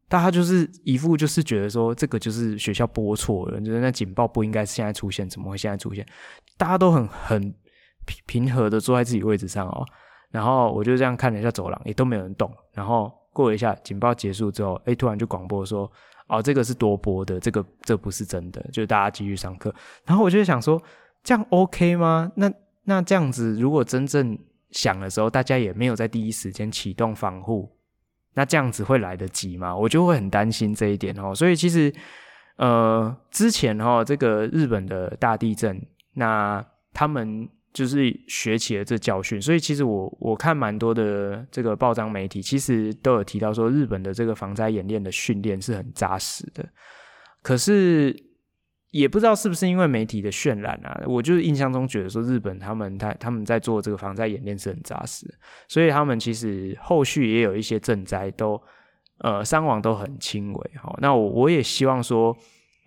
[0.09, 6.05] 大家就是一副就是觉得说这个就是学校播错了，就是那警报不应该是现在出现，怎么会现在出现？
[6.57, 7.41] 大家都很很
[8.05, 9.85] 平平和的坐在自己位置上哦。
[10.31, 12.53] 然后我就这样看了一下走廊，也都没有人动。
[12.73, 15.89] 然后过一下，警报结束之后，诶，突然就广播说
[16.27, 19.73] ：“哦，这个是多播的，这个这不是真的。”就是大家继续上课。
[20.05, 20.81] 然后我就想说，
[21.23, 22.29] 这样 OK 吗？
[22.35, 22.51] 那
[22.83, 24.37] 那这样子，如果真正
[24.71, 27.71] 响的时候，大家也没有在第一时间启动防护，
[28.33, 29.73] 那这样子会来得及吗？
[29.73, 31.33] 我就会很担心这一点哦。
[31.33, 31.93] 所以其实，
[32.57, 35.81] 呃，之前哦，这个日本的大地震，
[36.13, 39.41] 那他们就是学起了这教训。
[39.41, 46.67] 所以其实我我看蛮多的这个报章媒体，其实都有提到说，日本的这个防灾演练的训练是很扎实的。
[47.41, 48.15] 可是
[48.91, 55.25] 也不知道是不是因为媒体的渲染啊，我就是印象中觉得说日本他们他他们在做这个防灾演练是很扎实，
[55.67, 58.61] 所以他们其实后续也有一些赈灾都
[59.19, 60.71] 呃伤亡都很轻微。
[60.81, 62.35] 好，那我我也希望说。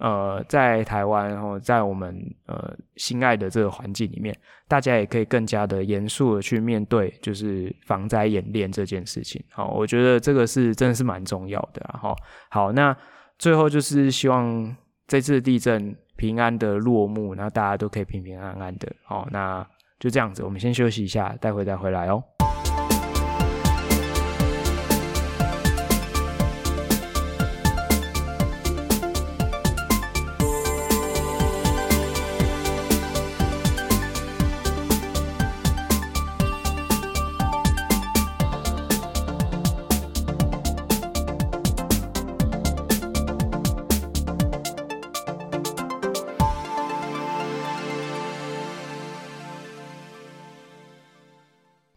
[0.02, 2.12] 呃，在台湾，然后在我们
[2.46, 4.36] 呃心爱的这个环境里面，
[4.66, 9.40] 大家也可以更加的严肃的去面对，就是防灾演练这件事情。
[9.52, 12.00] 好，我觉得这个是真的是蛮重要的啊。
[12.02, 12.16] 好，
[12.50, 12.96] 好，那
[13.38, 18.92] 最后就是希望这次地震平安的落幕，然后大家都可以平平安安的。
[19.04, 19.64] 好，那
[20.00, 22.20] 就这样子，我们先休息一下，待会再回来哦。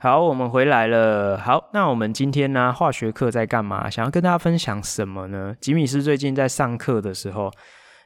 [0.06, 1.36] 好，我们回来了。
[1.36, 3.90] 好，那我们今天呢，化学课在干嘛？
[3.90, 5.56] 想要跟大家分享什么呢？
[5.60, 7.52] 吉米斯最近在上课的时候，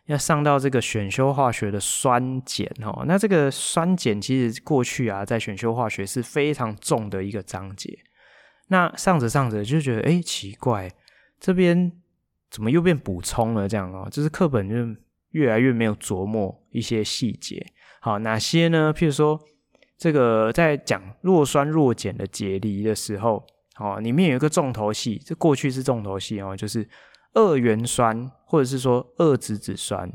[0.05, 3.03] 要上到这个选修化学的酸碱哦。
[3.05, 7.99] 那这个酸碱其实过去啊，在选修化学是非常重的一个章节。
[8.69, 10.89] 那上着上着就觉得，哎，奇怪，
[11.37, 11.91] 这边
[12.49, 13.67] 怎么又变补充了？
[13.67, 17.67] 这样哦，就是课本就越来越没有琢磨一些细节。
[17.99, 18.93] 好，哪些呢？
[18.95, 19.37] 譬如说。
[19.99, 23.45] 这个在讲弱酸弱碱的解离的时候，
[23.77, 26.87] 哦，里面有一个重头戏，这过去是重头戏哦，就是
[27.33, 30.09] 二元酸或者是说二子子酸，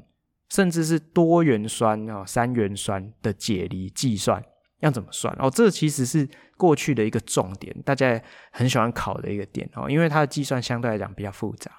[0.49, 4.43] 甚至是多元酸哦、三元酸的解离计算
[4.81, 5.51] 要怎么算哦？
[5.51, 8.19] 这其实是过去的一个重点，大家
[8.53, 11.71] 很喜欢考的一个点哦，因为它的计算相对来讲比较复杂，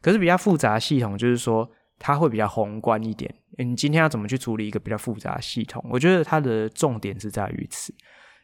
[0.00, 1.70] 可是比较复杂的系统就是说。
[2.02, 3.30] 它会比较宏观一点。
[3.64, 5.84] 你今天要怎么去处理一个比较复杂的系统？
[5.90, 7.94] 我觉得它的重点是在于此。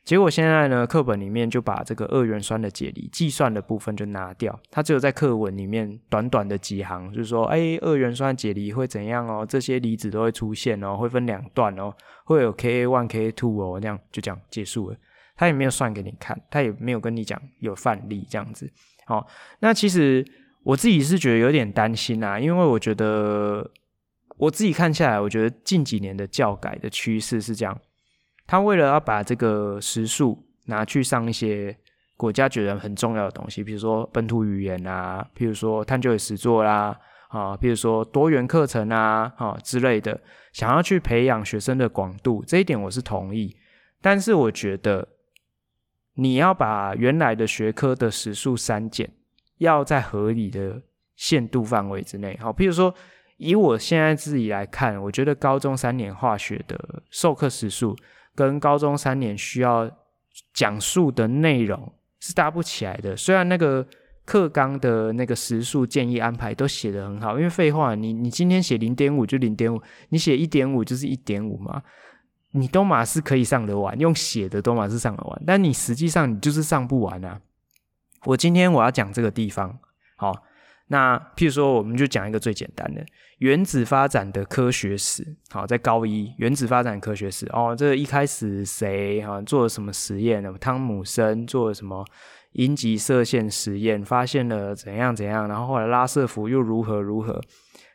[0.05, 9.45] 结果现在呢，课本里面就把这个二元酸的解离计算的部分就拿掉，它只有在课文里面短短的几行，就是说，哎，二元酸解离会怎样哦？
[9.45, 11.93] 这些离子都会出现哦，会分两段哦，
[12.25, 14.97] 会有 Ka one Ka two 哦，这样就这样结束了。
[15.37, 18.71] 他也没有算给你看，他也没有跟你讲有范例这样子。
[19.07, 19.27] 好，
[19.61, 20.25] 那其实。
[20.67, 23.71] 我自己是觉得有点担心啊，因为我觉得
[24.37, 27.79] 我自己看下来，我觉得近几年的教改的趋势是这样，
[28.47, 31.77] 他为了要把这个时数拿去上一些
[32.17, 40.21] 国家觉得很重要的东西，比如说本土语言啊，比如说探究与实作啦，啊，比如说多元课程啊，啊之类的，
[40.53, 43.57] 想要去培养学生的广度，这一点我是同意，
[44.01, 45.09] 但是我觉得
[46.15, 49.11] 你要把原来的学科的时数删减。
[49.59, 50.83] 要在合理的
[51.15, 52.95] 限度范围之内，好， 譬如说，
[53.37, 57.97] 以我现在自己来看，我觉得高中三年化学的授课时数
[58.35, 59.91] 跟高中三年需要
[60.53, 63.17] 讲述的内容是搭不起来的。
[63.17, 63.87] 虽然那个
[64.25, 71.83] 课纲的那个时数建议安排都写得很好，因为废话，你你今天写零点五就零点五，你写一点五就是一点五嘛，
[72.53, 77.41] 你都嘛是可以上得完，用写的都嘛是上得完，但你实际上你就是上不完啊。
[78.25, 79.79] 我今天我要讲这个地方，
[80.17, 80.35] 好，
[80.89, 83.05] 那譬如说，我们就讲一个最简单的
[83.39, 90.53] 原子发展的科学史，好，在高一原子发展科学史哦，这一开始谁哈做了什么实验呢？
[90.61, 92.05] 汤姆森做了什么
[92.53, 97.41] 阴极射线实验，发现了怎样怎样，然后后来拉瑟福又如何如何？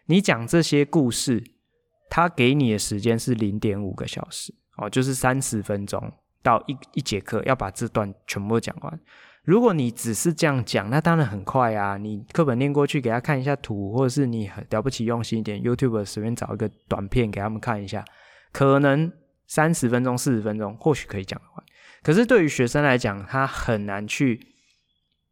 [0.08, 1.41] 你讲这些故事，
[2.10, 6.12] 他给你的时间是零点五个小时，哦，就是三十分钟
[6.43, 8.99] 到一一节课，要把这段全部讲完。
[9.43, 11.97] 如果你只是这样讲，那当然很快啊！
[11.97, 18.06] 你课本念过去，给他看一下图，或者是你很了不起用心一点，YouTube 随便找一个短片给他们看一下，
[18.51, 19.12] 可能
[19.47, 21.65] 三十分钟、四十分钟或许可以讲得完。
[22.04, 24.39] 可是对于学生来讲，他很难去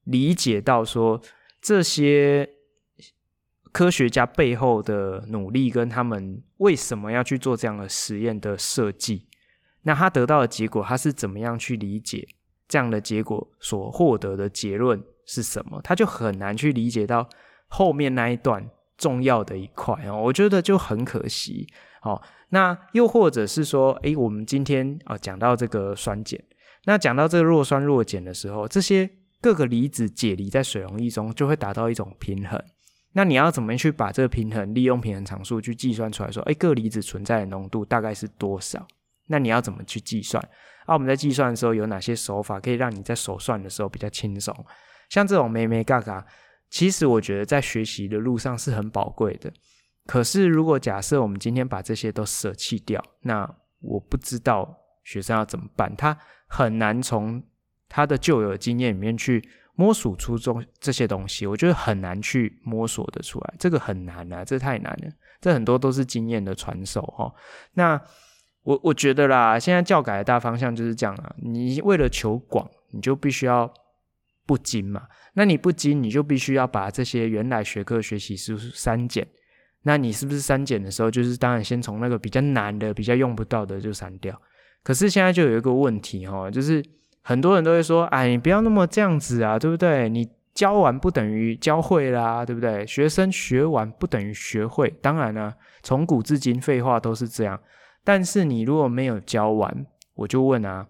[0.05, 1.21] 理解到说
[1.61, 2.49] 这些
[3.71, 9.27] 科学家背后的努力跟他们为什么要去做这样的实验的设计。
[9.83, 12.27] 那他得到的结果，他是怎么样去理解？
[12.69, 15.81] 这样的结果所获得的结论是什么？
[15.83, 17.27] 他就很难去理解到
[17.67, 18.65] 后面那一段
[18.97, 21.67] 重要的一块哦，我觉得就很可惜。
[21.99, 26.39] 好，那又或者是说，诶，我们今天啊讲到这个酸碱，
[26.85, 29.09] 那讲到这个弱酸弱碱的时候，这些
[29.41, 32.63] 各个离子解离在水溶液中就会达到一种平衡。
[33.13, 38.87] 那你要怎么去把这个平衡利用平衡常数去计算出来说，诶，各离子存在的浓度大概是多少？
[39.29, 40.43] 那你要怎么去计算？
[40.85, 44.53] 啊、我们在计算的时候有哪些手法可以让你在手算的时候比较轻松？
[45.07, 46.25] 像这种咩咩嘎嘎，
[46.69, 49.51] 其实我觉得在学习的路上是很宝贵的。
[50.07, 53.47] 可是如果假设我们今天把这些都舍弃掉，那
[53.81, 56.17] 我不知道学生要怎么办，他
[56.47, 57.43] 很难从
[57.87, 67.31] 他的旧有的经验里面去摸索出中这些东西，我觉得很难去摸索得出来，这个很难啊，这太难了，这很多都是经验的传授哈。
[67.73, 68.01] 那
[68.69, 73.67] 我我觉得啦，现在教改的大方向就是这样啊，你为了求广，你就必须要
[74.45, 79.27] 不精嘛，那你不精，你就必须要把这些原来学科学习是删减，
[79.81, 84.39] 那你是不是删减的时候，就是当然先从那个比较难的、比较用不到的就删掉。
[84.83, 86.85] 可是现在就有一个问题哈，就是
[87.23, 90.07] 很多人都会说，哎，你不要那么这样子啊，对不对？
[90.07, 92.85] 你教完不等于教会啦，对不对？
[92.85, 94.93] 学生学完不等于学会。
[95.01, 95.51] 当然呢，
[95.81, 97.59] 从古至今废话都是这样。
[98.09, 99.85] 但是你如果没有教完，
[100.15, 100.87] 我就问啊，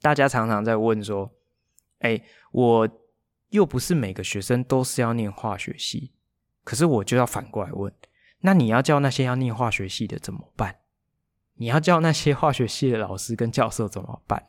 [0.00, 1.30] 大家常常在问说，
[1.98, 2.18] 哎，
[2.52, 2.88] 我
[3.50, 6.12] 又不是每个学生都是要念化学系，
[6.64, 7.92] 可是我就要反过来问，
[8.40, 10.76] 那你要教那些要念化学系的怎么办？
[11.56, 14.42] 你要教那些化学系的老师跟教授怎么办？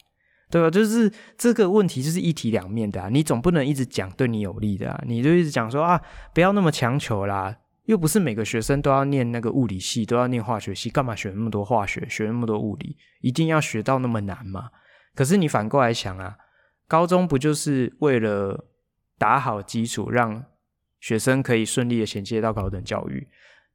[0.50, 0.70] 对吧？
[0.70, 3.10] 就是这个问题就是一体两面的啊！
[3.10, 5.04] 你总不能一直讲对你有利的啊！
[5.06, 6.02] 你就一直讲说啊，
[6.34, 7.58] 不要那么强求啦，
[7.88, 14.70] 又不是每个学生都要念那个物理系，都要念化学系，干嘛学那么多化学，学那么多物理，一定要学到那么难吗？
[15.16, 16.36] 可是你反过来想啊，
[16.88, 18.68] 高中不就是为了
[19.18, 20.44] 打好基础，让
[21.00, 23.28] 学生可以顺利的衔接到高等教育？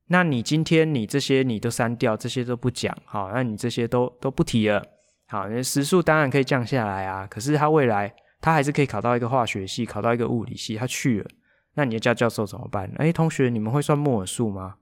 [0.09, 4.85] 那你今天你这些你都删掉，这些都不讲，好，那你这些都都不提了，
[5.29, 7.27] 好，那时速当然可以降下来啊。
[7.27, 11.31] 可是他未来他还是可以考到一个化学系，考到一个物理系，他去了，
[11.75, 12.93] 那你要教教授怎么办？
[12.97, 14.77] 哎，同学，你们会算摩尔数吗？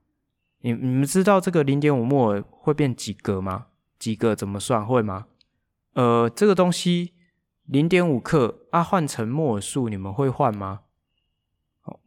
[0.63, 3.67] 你你们知道这个零点五摩尔会变几个吗？
[3.99, 4.85] 几个怎么算？
[4.85, 5.27] 会吗？
[5.95, 7.15] 呃，这个东西
[7.65, 10.81] 零点五克啊，换成摩尔数，你们会换吗？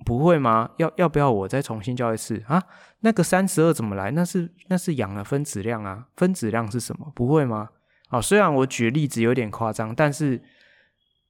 [0.06, 0.72] 不会吗？
[0.78, 2.64] 要要不要我再重新教一次啊？
[3.00, 4.12] 那个三十二怎么来？
[4.12, 7.12] 那是那是氧的分子量啊，分子量是什么？
[7.16, 7.70] 不会吗？
[8.10, 10.42] 哦，虽然我举例子有点夸张，但是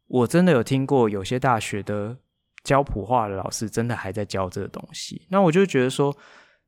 [0.08, 2.18] 我真的有听过有些大学的
[2.64, 5.28] 教普化的老师真的还在教这个东西。
[5.30, 6.16] 那我就觉得说，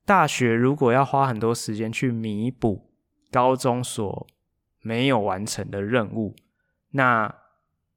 [0.06, 2.92] 大学如果要花很多时间去弥补
[3.32, 4.28] 高中所
[4.82, 6.36] 没有完成的任务，
[6.92, 7.34] 那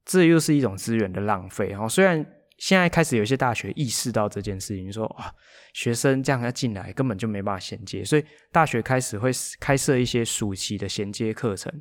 [0.04, 1.74] 这又是一种资源的浪费。
[1.74, 2.24] 哦，虽然。
[2.58, 5.32] 现在开始有些大学意识到这件事情，说哇，
[5.74, 9.30] 学生这样要进来根本就没办法衔接，所以大学开始会
[9.60, 11.72] 开设一些暑期的衔接课程，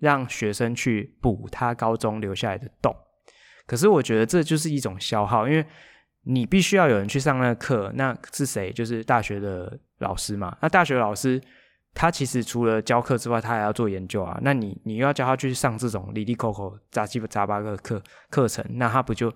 [0.00, 2.92] 让学生去补他高中留下来的洞。
[3.66, 5.64] 可是我觉得这就是一种消耗，因为
[6.22, 8.72] 你必须要有人去上那个课，那是谁？
[8.72, 10.56] 就是大学的老师嘛。
[10.60, 11.40] 那大学老师
[11.92, 14.38] 他其实除了教课之外，他还要做研究啊。
[14.42, 19.32] 那你你又要教他去上这种哩哩抠抠杂七杂八个课课程，那他不就？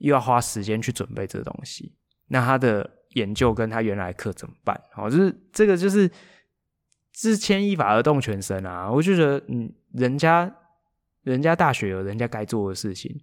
[0.00, 1.94] 又要花时间去准备这个东西，
[2.28, 4.80] 那他的研究跟他原来课怎么办？
[4.94, 6.10] 好，就是这个就是，
[7.12, 8.90] 是牵一发而动全身啊！
[8.90, 10.50] 我就觉得，嗯，人家
[11.22, 13.14] 人家大学有人家该做的事情，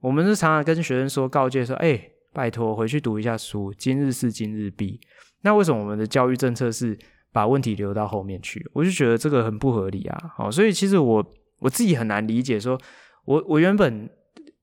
[0.00, 2.00] 我们是常常跟学生说告诫说，哎、
[2.32, 5.00] 拜托回去读一下书，今日事今日毕。
[5.42, 6.98] 那为什么我们的教育政策是
[7.32, 8.64] 把问题留到后面去？
[8.72, 10.32] 我就觉得这个很不合理啊！
[10.36, 11.24] 好，所以其实我
[11.60, 12.86] 我自己很难理解说，说
[13.24, 14.08] 我我原本。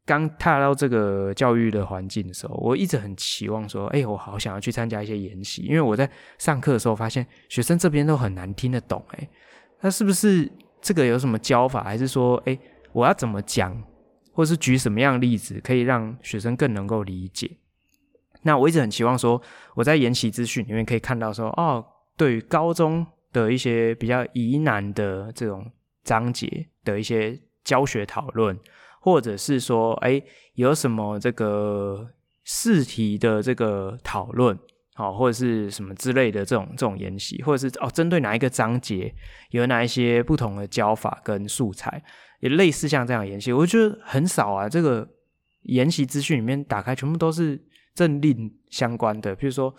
[0.06, 9.02] 刚踏到这个教育的环境的时候，我一直很期望说：“哎，我好想要去参加一些研习，因为我在上课的时候发现学生这边都很难听得懂。
[9.12, 9.30] 哎，
[9.80, 12.60] 那是不是这个有什么教法，还是说，哎，
[12.94, 13.84] 我要怎么讲，
[14.32, 17.58] 或是举什么样的例子，可以让学生更能够理解？
[18.44, 19.42] 那我一直很期望说，
[19.76, 21.86] 我在研习资讯里面可以看到说，哦，
[22.16, 25.72] 对于高中的一些比较疑难的这种
[26.04, 28.58] 章节的一些教学讨论。”
[29.06, 30.24] 或者是说，哎，
[30.54, 32.08] 有什么这个
[32.46, 34.58] 试题的这个讨论，
[34.94, 39.14] 好，或者是什么之类的这种这种研习，或者是哦，针对哪一个章节
[39.50, 42.02] 有哪一些不同的教法跟素材，
[42.44, 44.68] 也类似像这样研习，我觉得很少啊。
[44.68, 45.08] 这个
[45.62, 47.58] 研习资讯里面打开全部都是
[47.96, 49.74] 政令相关的，比如说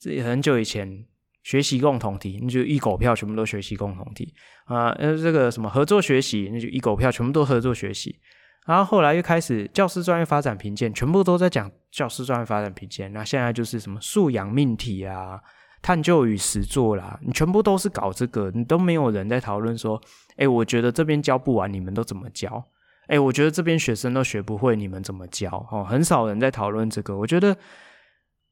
[0.00, 1.06] 这很久以前
[1.44, 8.18] 学习共同体，那就一狗票全部都学习共同体啊，呃，这个什么合作学习，那就一狗票全部都合作学习。
[8.66, 13.12] 然后后来又开始教师专业发展评鉴，全部都在讲教师专业发展评鉴。
[13.12, 15.40] 那现在就是什么素养命题啊、
[15.80, 20.00] 探究与实作啦，你全部都是搞这个，你都没有人在讨论说，
[20.36, 22.64] 哎，我觉得这边教不完，你们都怎么教？
[23.06, 25.66] 哎，我觉得这边学生都学不会，你们怎么教？
[25.70, 27.16] 哦，很少人在讨论这个。
[27.16, 27.56] 我觉得，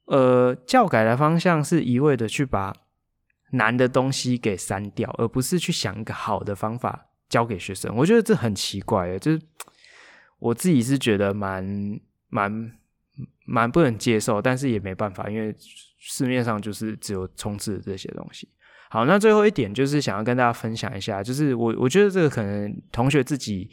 [0.07, 2.75] 呃，教改的方向是一味的去把
[3.53, 7.95] 难的东西给删掉，而不是去想一个好的方法教给学生。
[7.97, 9.41] 我觉得这很奇怪，就是。
[10.39, 11.99] 我自己是觉得蛮
[12.29, 12.71] 蛮
[13.47, 15.51] 蛮不能接受，但是也没办法，因为
[16.09, 18.49] 市面上就是只有充斥这些东西。
[18.89, 23.69] 好，那最后一点就是想要跟大家分享一下，就是我我觉得这个可能同学自己，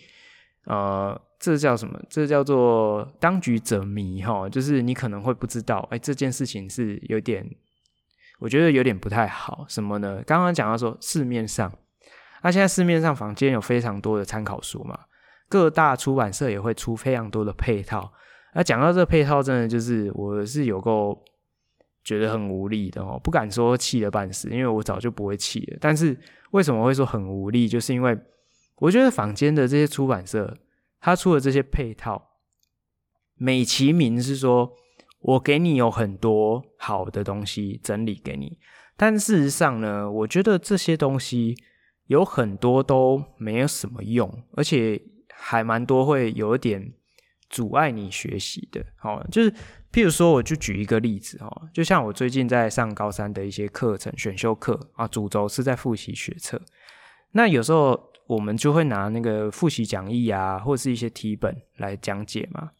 [0.66, 1.98] 呃，这叫什么？
[2.10, 7.48] 这叫做当局者迷哈，就是你可能会不知道，哎，这件事情是有点，
[8.40, 9.66] 我觉得有点不太好。
[9.70, 10.24] 什么呢？
[10.26, 11.72] 刚刚讲到说市面上，
[12.42, 14.98] 那现在市面上坊间有非常多的参考书嘛，
[15.48, 18.12] 各大出版社也会出非常多的配套。
[18.56, 21.24] 那讲到这个配套，真的就是我是有够。
[22.04, 25.78] 觉得很无力的哦，不敢说气了半死，因为我早就不会气了。
[25.80, 26.18] 但是
[26.51, 27.68] 为什么会说很无力？
[27.68, 28.18] 就是因为
[28.78, 30.58] 我觉得坊间的这些出版社，
[30.99, 32.32] 他出的这些配套，
[33.36, 34.74] 美其名是说
[35.20, 38.60] 我给你有很多好的东西整理给你，
[38.97, 41.56] 但事实上呢，我觉得这些东西
[42.08, 45.01] 有很多都没有什么用，而且
[45.34, 46.93] 还蛮多会有一点
[47.54, 48.84] 阻碍你学习的。
[48.97, 49.54] 好，就是。
[49.93, 56.60] 譬如说，我就举一个例子哦，就像我最近在上高三的一些课程选修课啊，主轴是在复习学测。
[57.34, 62.72] 那有时候我们就会拿那个复习讲义啊，或者是一些题本来讲解嘛。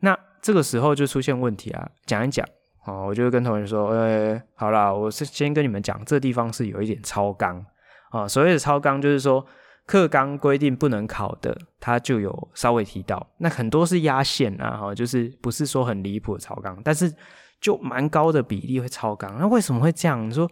[0.00, 2.44] 那这个时候就出现问题啊，讲一讲
[2.86, 7.64] 哦，我就会跟同学说，呃，好啦，我是先跟你们讲，这地方是有一点超纲
[8.10, 8.26] 啊。
[8.26, 9.46] 所谓的超纲，就是说。
[9.88, 13.26] 课纲规定不能考的，他就有稍微提到。
[13.38, 17.10] 那很多是压线啊，哈，就是不是说很离谱的超纲，但是
[17.58, 19.38] 就蛮高的比例会超纲。
[19.38, 20.28] 那为什么会这样？
[20.28, 20.46] 你说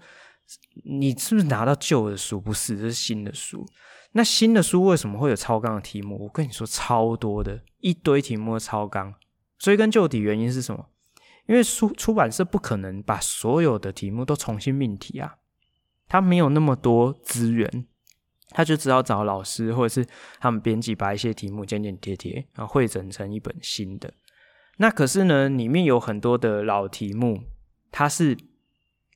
[0.85, 2.41] 你是不是拿到旧的书？
[2.41, 3.63] 不是，这是新的书。
[4.13, 6.17] 那新的书为什么会有超纲的题目？
[6.25, 9.13] 我跟你说，超多的一堆题目超纲。
[9.59, 10.87] 追根究底，原因是什么？
[11.47, 15.37] 因为书出版社不可能把所有的题目都重新命题啊，
[16.09, 17.87] 他没有那么多资源。
[18.57, 20.09] 他就只好找老师或者是
[20.41, 24.11] 他们编辑把一些题目剪剪贴贴，然后汇整成一本新的。
[24.79, 27.43] 那可是呢，里面有很多的老题目，
[27.93, 28.35] 它是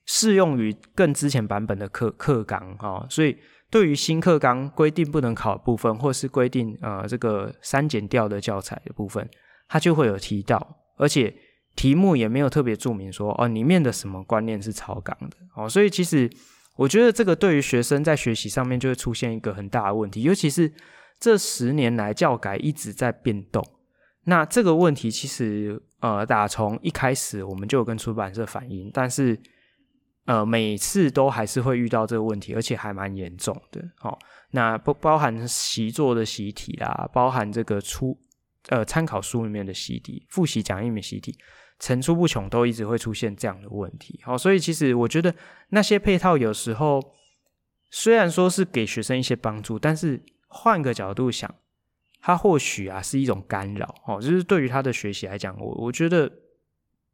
[0.05, 3.35] 适用于更之前版本的课课纲哈，所以
[3.71, 9.27] 对于新课纲规定不能考的部分，或是规定呃这个删减掉的教材的部分，
[9.67, 11.33] 它就会有提到，而且
[11.75, 16.29] 题目也没有特别注明说哦里面的什么观念是超纲的哦，所以其实。
[16.75, 20.71] 我觉得这个对于学生在学习上面就会出现一个很大的问题，尤其是
[21.19, 23.63] 这十年来教改一直在变动。
[24.23, 29.37] 那这个问题其实呃，打从一开始我们就有跟出版社反映，但是
[30.25, 33.83] 呃，每次都还是会遇到这个问题，而且还蛮严重的。
[33.97, 34.17] 好，
[34.51, 38.17] 那不包含习作的习题啦，包含这个出
[38.69, 41.35] 呃参考书里面的习题、复习讲义里面习题。
[41.81, 44.19] 层出不穷，都一直会出现这样的问题。
[44.23, 45.33] 好，所以其实我觉得
[45.69, 47.01] 那些配套有时候
[47.89, 51.53] 虽然说是给学生一些帮助，但是换个角度想，
[52.21, 53.95] 它或许啊是一种干扰。
[54.05, 56.31] 哦，就是对于他的学习来讲，我我觉得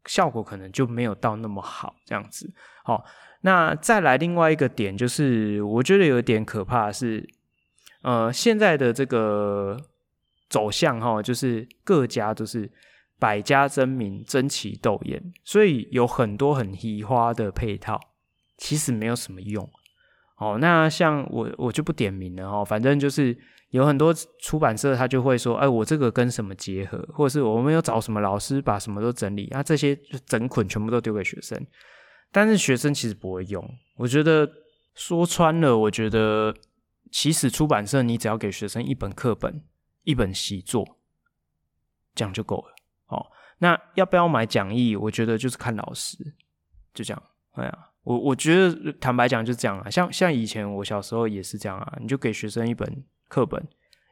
[0.05, 2.53] 效果可能就没有到那么好这样子。
[2.83, 3.05] 好，
[3.43, 7.25] 那再来另外一个点，就是我觉得有点可怕是，
[8.01, 9.77] 呃，现在的这个
[10.49, 12.69] 走向哈，就是各家都是。
[13.19, 17.99] 百家争鸣，争奇斗艳，所以有很多很奇花的配套，
[18.57, 19.69] 其实没有什么用。
[20.37, 23.35] 哦，那像我我就不点名了哦，反正就是
[23.71, 29.95] 有很多出版社他就会说，哎，我这个跟什么结合，或者是我们有找什么老师把什么都整理，那、啊、这些
[30.27, 31.59] 整捆全部都丢给学生，
[32.31, 33.67] 但是学生其实不会用。
[33.95, 34.47] 我觉得
[34.93, 36.53] 说穿了，我觉得
[37.11, 39.63] 其实出版社你只要给学生一本课本、
[40.03, 40.99] 一本习作，
[42.13, 42.75] 这样就够了。
[43.07, 43.25] 哦，
[43.59, 44.95] 那要不要买讲义？
[44.95, 46.17] 我觉得就是看老师，
[46.93, 47.23] 就这样。
[47.53, 49.89] 哎呀，我我觉得坦白讲就这样啊。
[49.89, 53.65] 像像以前我小时候也是这样啊，你就给学生一本课本，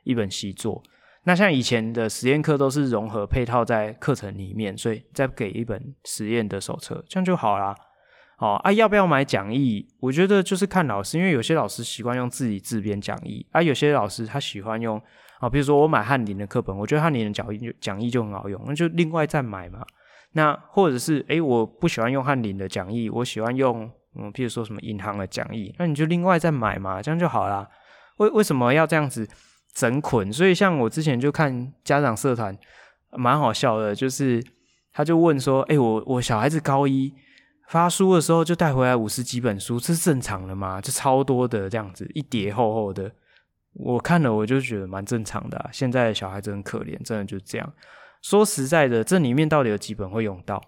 [0.04, 0.82] 一本习作。
[1.26, 7.76] 那像以前的实验课都是融合配套在课程里面，所以再给一本实验的手册，这样就好啦。
[8.38, 9.88] 哦啊，要不要买讲义？
[10.00, 15.02] 我觉得就是看老师，因为有些老师习惯用自己自编讲义，啊，有些老师他喜欢用。
[15.39, 19.86] 啊，比如说我买翰林的课本，我觉得翰林的讲义讲义就很好用，那就另外再买嘛。
[20.31, 27.67] 那或者是诶，我不喜欢用翰林的讲义，我喜欢用嗯，譬如说什么银行的讲义，那你就另外再买嘛，这样就好啦。
[28.17, 29.27] 为为什么要这样子
[29.73, 30.31] 整捆？
[30.31, 32.57] 所以像我之前就看家长社团，
[33.11, 34.43] 蛮好笑的，就是
[34.93, 37.13] 他就问说，诶，我我小孩子高一
[37.67, 40.79] 发书的时候就带回来五十几本书，这是正常的吗？
[40.79, 43.11] 就超多的这样子，一叠厚厚的。
[43.76, 45.69] 我看了，我就觉得蛮正常的。
[45.71, 47.73] 现在的小孩子很可怜，真的就是这样。
[48.21, 50.61] 说实在的，这里面到底有几本会用到？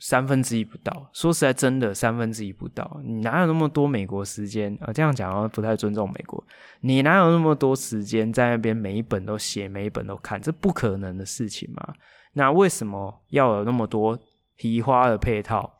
[0.00, 1.08] 三分之一不到。
[1.14, 3.00] 说实在，真的三分之一不到。
[3.04, 4.92] 你哪有那么多美国时间啊？
[4.92, 6.44] 这样讲好像不太尊重美国。
[6.80, 10.38] 你哪有那么多时间在那边每一本都写，每一本都看？
[10.42, 11.94] 这不可能的事情嘛。
[12.32, 14.18] 那为什么要有那么多
[14.56, 15.72] 提花的配套？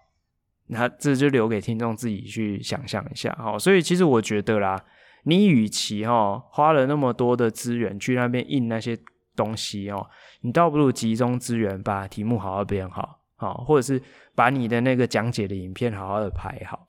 [0.69, 3.31] 那这就留给听众自己去想象一下。
[3.33, 4.83] 哈，所以其实我觉得啦，
[5.25, 8.99] 你与其哈花了那么多的资源去那边印那些
[9.37, 10.07] 东西哦，
[10.41, 14.01] 你倒不如集中资源把题目好好编好，好，或者是
[14.35, 16.87] 把你的那个讲解的影片好好的拍好。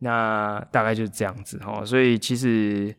[0.00, 1.84] 那大概就是这样子哈。
[1.84, 2.94] 所以其实，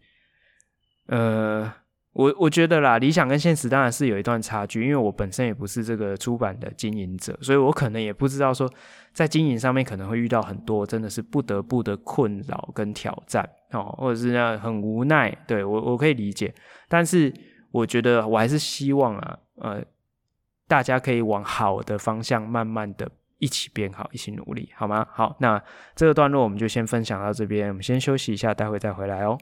[1.08, 1.72] 呃。
[2.14, 8.68] 我我觉得啦，理想跟现实当然是有一段差距，因为我本身也不是这个出版的经营者，所以我可能也不知道说
[9.14, 16.53] 在经营上面可能会遇到很多真的是不得不的困扰跟挑战哦，或者是那很无奈，对，我我可以理解，
[16.88, 17.34] 但是
[17.72, 19.84] 我觉得我还是希望啊，呃，
[20.68, 23.09] 大家可以往好的方向慢慢的
[23.39, 25.05] 一起变好，一起努力，好吗？
[25.11, 25.61] 好，那
[25.95, 29.38] 这个段落我们就先分享到这边，我们先休息一下，待会再回来哦。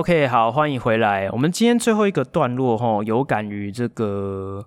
[0.00, 1.28] OK，好，欢迎回来。
[1.30, 4.64] 我们今天最后一个段落，哈，有感于这个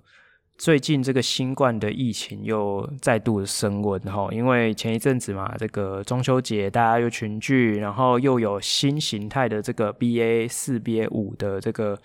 [0.60, 11.98] 最近这个新冠的疫情又再度升温，哈，因为前一阵子嘛，这个中秋节大家又群聚，然后又有新形态的这个 BA 四、BA 五的这个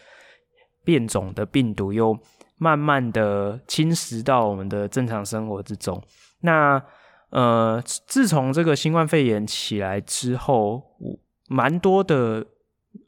[0.83, 2.18] 变种的病毒，又
[2.57, 6.03] 慢慢的侵蚀到我们的正常生活之中。
[6.41, 6.83] 那
[7.29, 10.83] 呃，自从这个新冠肺炎起来之后，
[11.51, 12.47] 蛮多的。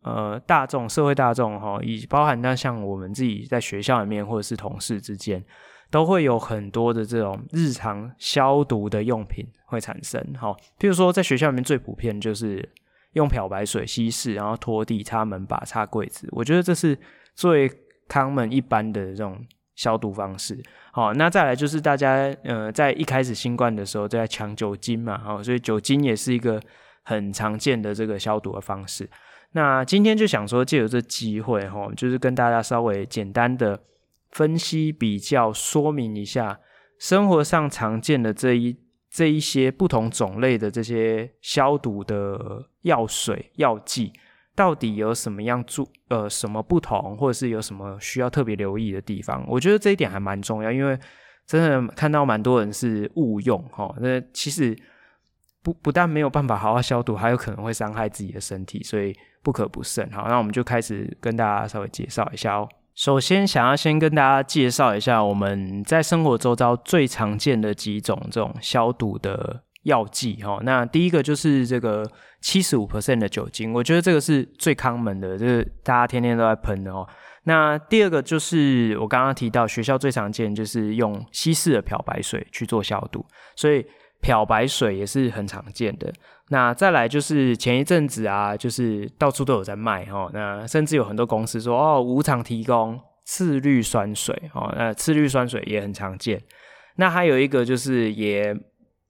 [0.02, 5.44] 呃，大众社会大众哈，以包含那像我们自己在学校里面或者是同事之间，
[5.90, 10.56] 都会有很多的这种日常消毒的用品会产生哈。
[10.78, 12.66] 譬如说，在学校里面最普遍就是
[13.12, 16.28] 用漂白水稀释，然后拖地、擦门把、擦柜子。
[16.32, 16.98] 我觉得这是
[17.34, 17.70] 最
[18.08, 20.62] common 一般的这种消毒方式。
[20.92, 26.60] 好，那再来就是大家呃，在一开始新冠的时候在抢酒精嘛，哈，所以酒精也是一个
[27.02, 29.08] 很常见的这个消毒的方式。
[29.52, 33.80] 那今天就想说，借由这机会齁，就是跟大家稍微简单的
[34.30, 36.60] 分析、比较、说明一下
[36.98, 38.76] 生活上常见的这一
[39.10, 44.12] 这一些不同种类的这些消毒的药水、药剂，
[44.54, 49.44] 到底有什么样注呃什么不同，或者是有什么需要特别留意的地方？
[49.48, 50.96] 我觉得这一点还蛮重要，因为
[51.44, 54.76] 真的看到蛮多人是误用齁，那其实
[55.62, 59.14] 不不但没有办法好好消毒，还有可能会伤害自己的身体，所以。
[59.42, 62.68] 不可不慎，好，那我们就开始跟大家稍微介绍一下哦。
[62.94, 70.58] 首先，想要先跟大家介绍一下我们在生活周遭最常见的几种这种消毒的药剂哈。
[70.62, 72.06] 那第一个就是这个
[72.42, 77.08] 七十五 percent 的酒精，我觉得这个是最康门的，就是大家天天都在喷的哦。
[77.44, 83.24] 那第二个就是我刚刚提到学校最常见就是用稀释的漂白水去做消毒，
[83.56, 83.82] 所以
[84.20, 86.12] 漂白水也是很常见的。
[86.48, 96.42] 那再来就是前一阵子啊，就是到处都有在卖哦，那甚至有很多公司说哦，无偿提供次氯酸水哦，那次氯酸水也很常见。
[96.96, 98.52] 那还有一个就是也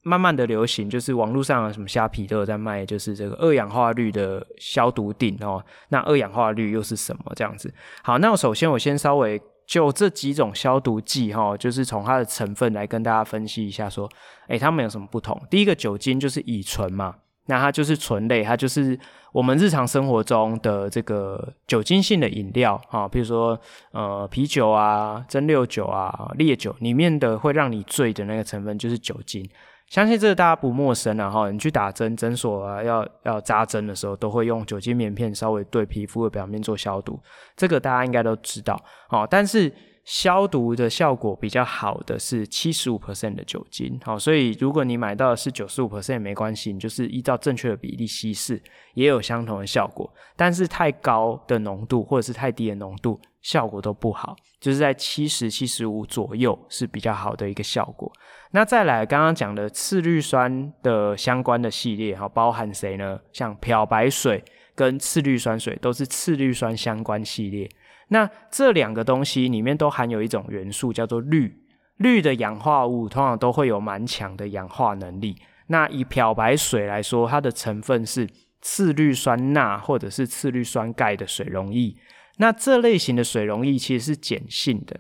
[0.03, 5.65] 慢慢的流行，就是网络上什么虾皮都有在卖，就是这个二氧化氯的消毒顶哦。
[5.89, 7.73] 那二氧化氯又是什么这样子？
[8.03, 9.41] 好，那我首先我先稍微
[9.71, 14.11] 就这几种消毒剂哈，就是从它的成分来跟大家分析一下，说，
[14.49, 15.41] 哎，它们有什么不同？
[15.49, 17.15] 第一个酒精就是乙醇嘛。
[17.47, 18.99] 那它就是醇类，它就是
[19.33, 23.57] 我们日常生活中的这个酒精性的饮料啊，比如说
[23.93, 29.49] 呃啤酒啊、蒸馏酒啊、烈酒里面的会让你醉的那个成分就是酒精，
[29.91, 31.51] 相信这个大家不陌生啊哈。
[31.51, 37.21] 你去打针诊所啊，要要扎针的时候，都会用酒精棉片稍微对皮肤的表面做消毒，
[37.55, 39.71] 这个大家应该都知道哦，但是。
[40.03, 48.61] 消毒的效果比较好的是七十五 percent 的酒精，好，所以如果你买到的是九十五 percent 没关系，你就是依照正确的比例稀释，
[48.95, 50.11] 也有相同的效果。
[50.35, 58.11] 但是太高的浓度或者是太低的浓度，效果都不好，就是在七十、七十五左右是比较好的一个效果。
[58.53, 63.19] 那再来刚刚讲的次氯酸的相关的系列，哈，包含谁呢？
[63.33, 67.69] 像漂白水跟次氯酸水都是次氯酸相关系列。
[68.09, 71.57] 那这两个东西里面都含有一种元素叫做氯，
[71.99, 75.37] 氯的氧化物通常都会有蛮强的氧化能力。
[75.69, 78.29] 那以漂白水来说，它的成分是
[78.61, 81.95] 次氯酸钠或者是次氯酸钙的水溶液。
[82.41, 84.99] 那这类型的水溶液其实是碱性的，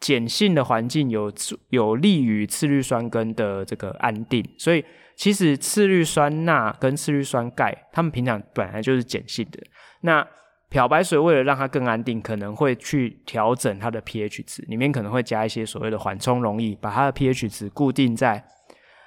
[0.00, 1.32] 碱性的环境有
[1.70, 4.44] 有利于次氯酸根的这个安定。
[4.58, 9.62] 所以其实次氯酸钠跟次氯酸钙，它们平常本来就是碱性的。
[10.00, 10.26] 那
[10.68, 18.44] 漂白水为了让它更安定，可能会去调整它的 pH 值，里面可能会加一些所谓的缓冲溶液，把它的 pH 值固定在，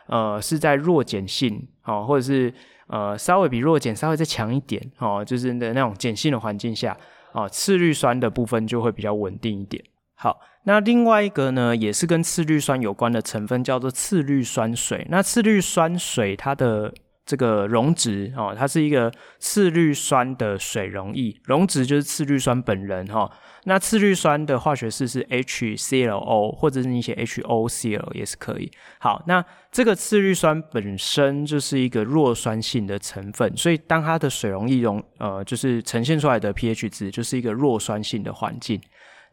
[0.07, 2.53] 呃，是在弱碱性，哦，或者是
[2.87, 6.95] 呃稍微比弱碱稍微再强一点，哦，就是的那种碱性的环境下，
[7.35, 9.83] 哦，次氯酸的部分就会比较稳定一点。
[10.15, 15.05] 好，那另外一个呢，也是跟次氯酸有关的成分叫做次氯酸水。
[15.09, 16.93] 那次氯酸水它的
[17.25, 23.31] 这个溶质哦，它是一个次氯酸的水溶液，溶质就是次氯酸本人哈、哦。
[23.63, 28.69] 那次氯酸的化学式是 HClO，或者是你写 HOCl 也是可以。
[28.99, 38.79] 好，那这个次氯酸本身就是一个弱酸性的成分，所以当它的水溶液溶呃，就是呈现出来的 pH 值就是一个弱酸性的环境。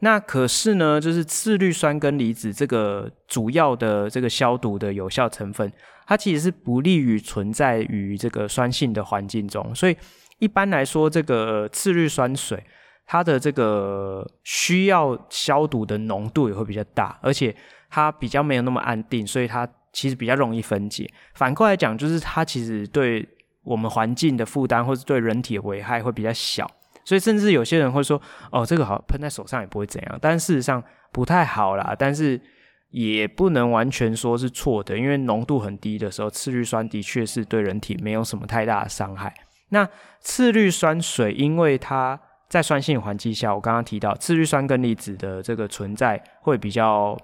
[0.04, 5.72] 那可是呢，就是次氯酸根离子这个主要的这个消毒的有效成分，
[6.08, 9.72] 它其实是不利于存在于这个酸性的环境中。
[9.72, 9.96] 所以
[10.40, 12.60] 一般来说，这个次氯酸水
[13.06, 17.54] 它的这个需要消毒的浓度也会比较大，而且
[17.88, 21.08] 它比较没有那么安定，所以它其实比较容易分解。
[21.34, 23.24] 反过来讲，就是它其实对
[23.62, 26.68] 我们环境的负担，或是对人体的危害会比较小。
[27.04, 28.20] 所以，甚至有些人会说
[28.52, 31.94] ：“哦，这个好喷在手上也不会怎样。”但事实上不太好啦。
[31.98, 32.40] 但是
[32.90, 39.32] 也不能完全说是错的，因为浓度很低的时候，次氯酸的确是对人体没有什么太大的伤害。
[39.70, 39.88] 那
[40.20, 47.16] 次氯酸水，因为它在酸性环境下，我刚刚提到次氯酸根离子的这个存在会比较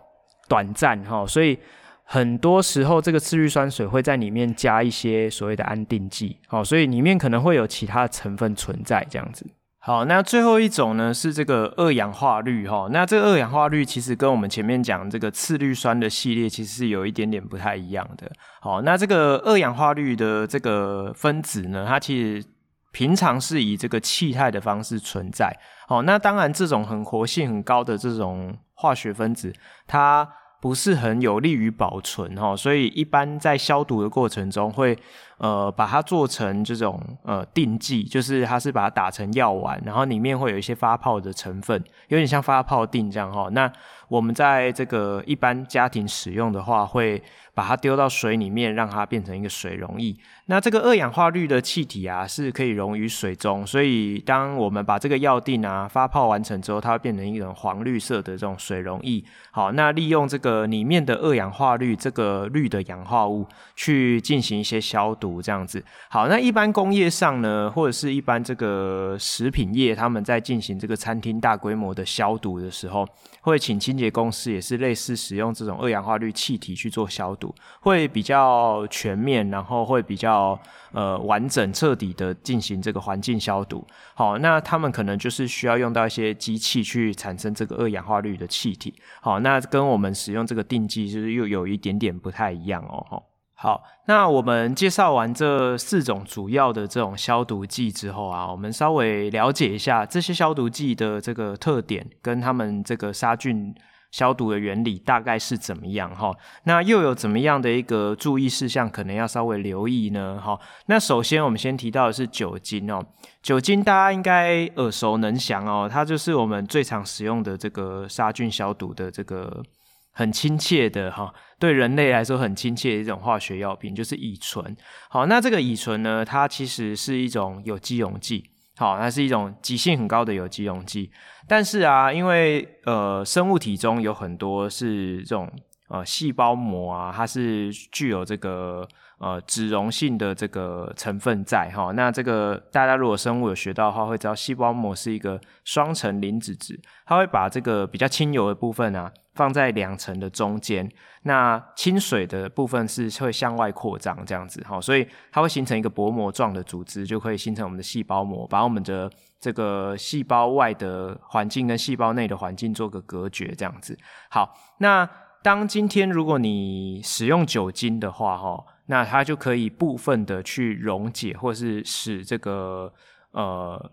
[0.48, 1.58] 短暂哈，所以
[2.04, 9.46] 很多时候这个次氯酸水会在里面加一些所谓的安定剂，好，所以里面可能会有其他的成分存在这样子。
[9.80, 12.88] 好，那最后一种呢是这个二氧化氯哈。
[12.90, 18.30] 那这个二氧化氯其实跟我们前面讲这个次氯酸的系列其实是有一点点不太一样的。
[18.60, 22.44] 好，那这个二氧化氯的这个分子呢，它其实
[22.92, 25.56] 平常是以这个气态的方式存在。
[25.86, 29.54] 好，那当然这种很活性很高的这种化学分子，
[29.86, 30.28] 它
[30.60, 34.98] 不是很有利于保存哈，所以一般在消毒的过程中会。
[35.38, 43.48] 呃，把它做成这种呃定剂，就是它是把它打成药丸，然后里面会有一些发泡的成分，有点像发泡定这样哈。
[43.52, 43.72] 那
[44.08, 47.22] 我们在这个一般家庭使用的话，会
[47.54, 50.16] 把它丢到水里面，让它变成一个水溶液。
[50.46, 59.22] 那这个二氧化氯的气体啊，是可以溶于水中，所以当我们把这个药定啊发泡完成之后，它会变成一种黄绿色的这种水溶液。
[59.50, 63.46] 好，那利用这个里面的二氧化氯这个氯的氧化物
[63.76, 65.42] 去进行一些消毒。
[65.42, 73.06] 这样子，好，那一般工业上呢，或者是一般这个食品业，他们在进行这个餐厅大规模的消毒的时候，
[73.42, 80.58] 会请清洁公司也是类似使用这种二氧化氯气体去做消毒，会比较全面，然后会比较
[80.92, 83.84] 呃完整彻底的进行这个环境消毒。
[84.14, 88.94] 好，那他们可能就是需要用到一些机器去产生这个二氧化氯的气体。
[89.20, 93.22] 好，那跟我们使用这个定剂就是又有一点点不太一样哦。
[93.60, 103.74] 好，那我们介绍完这四种主要的这种消毒剂之后啊，我们稍微了解一下这些消毒剂的这个特点，跟他们这个杀菌
[104.12, 106.32] 消毒的原理大概是怎么样哈？
[106.66, 110.40] 那又有怎么样的一个注意事项，可能要稍微留意呢？
[110.40, 110.56] 哈，
[110.86, 113.04] 那首先我们先提到的是酒精哦，
[113.42, 119.64] 酒精大家应该耳熟能详哦，它就是我们最常使用的这个杀菌消毒的这个。
[120.10, 124.76] 很亲切的哈，对人类来说很亲切的一种化学药品，就是乙醇。
[125.08, 128.44] 好，那这个乙醇呢，它其实是一种有机溶剂，
[128.76, 131.10] 好，那是一种极性很高的有机溶剂。
[131.46, 135.50] 但是啊，因为呃，生物体中有很多是这种
[135.88, 138.86] 呃细胞膜啊，它是具有这个。
[139.20, 150.88] 呃，脂溶性的这个成分在哈，那这个大家如果生物有学到的话，会知道细胞膜是一个双层磷脂质，它会把这个比较轻油的部分啊放在两层的中间，
[151.22, 159.10] 那清水的部分是会向外扩张这样子哈，所以它会形成一个薄膜状的组织，就可以形成我们的细胞膜，把我们的
[159.40, 163.98] 这个细胞外的环境跟细胞内的环境做个隔绝这样子。
[164.30, 165.10] 好，那
[165.42, 168.64] 当今天如果你使用酒精的话哈。
[168.88, 172.92] 那它就可以部分的去溶解，或是使这个
[173.30, 173.90] 呃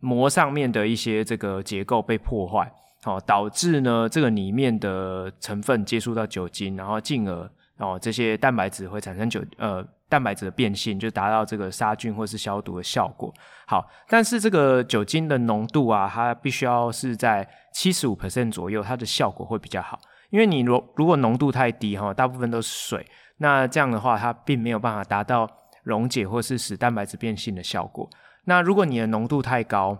[0.00, 2.72] 膜上面的一些这个结构被破坏。
[3.06, 13.32] 哦，导致呢这个里面的成分接触到酒精，然后进而哦这些蛋白质会产生酒呃蛋白质的变性，就达到这个杀菌或是消毒的效果。
[13.66, 19.98] 好，但是这个酒精的浓度啊，它必须要是在七十五 percent 左右，它的效果会比较好。
[20.28, 23.06] 因为你如如果浓度太低哈，大部分都是水，
[23.42, 25.48] 那这样的话它并没有办法达到
[25.82, 28.08] 溶解或是使蛋白质变性的效果。
[28.44, 29.98] 那如果你的浓度太高，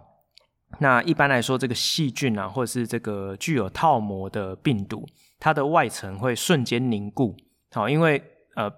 [0.78, 5.07] 那一般来说，这个细菌啊，或者是这个具有套膜的病毒，
[5.38, 7.34] 它的外层会瞬间凝固，
[7.72, 8.22] 好，因为
[8.57, 8.70] 呃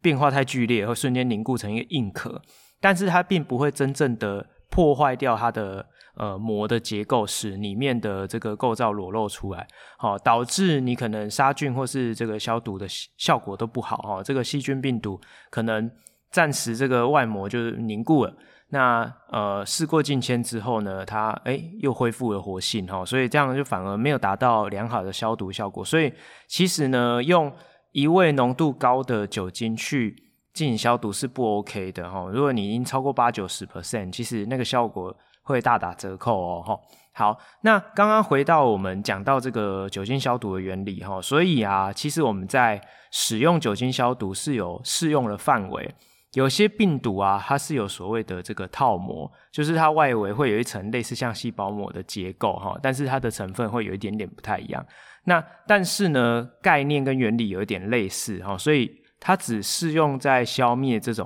[0.00, 2.40] 变化太剧烈，会瞬间凝固成一个硬壳，
[2.80, 9.66] 但是它并不会真正的破坏掉它的呃膜的结构，使里面的这个构造裸露出来，
[9.98, 12.86] 好，导致你可能杀菌或是这个消毒的
[13.16, 15.90] 效果都不好，哈，这个细菌病毒可能
[16.30, 18.34] 暂时这个外膜就凝固了。
[18.70, 25.84] 那呃，事过境迁之后呢，它哎、又恢复了活性哈，所以这样就反而没有达到良好的消毒效果。
[25.84, 26.12] 所以
[26.48, 27.52] 其实呢，用
[27.92, 30.16] 一味浓度高的酒精去
[30.54, 32.26] 进行消毒是不 OK 的哈。
[32.32, 35.14] 如果你已经超过八九十 percent，其实那个效果
[35.44, 36.76] 会大打折扣哦哈。
[37.12, 42.80] 好，那刚刚回到我们讲到这个酒精消毒的原理哈，所以啊，其实我们在
[43.12, 45.94] 使用酒精消毒是有适用的范围。
[46.32, 54.84] 有些病毒啊，它是有所谓的这个套膜，就是它外围会有一层类似像细胞膜的结构哈，但是它的成分会有一点点不太一样。
[55.26, 58.90] 那但是呢，概念跟原理有一点类似哈，所以
[59.20, 61.24] 它只适用在消灭这种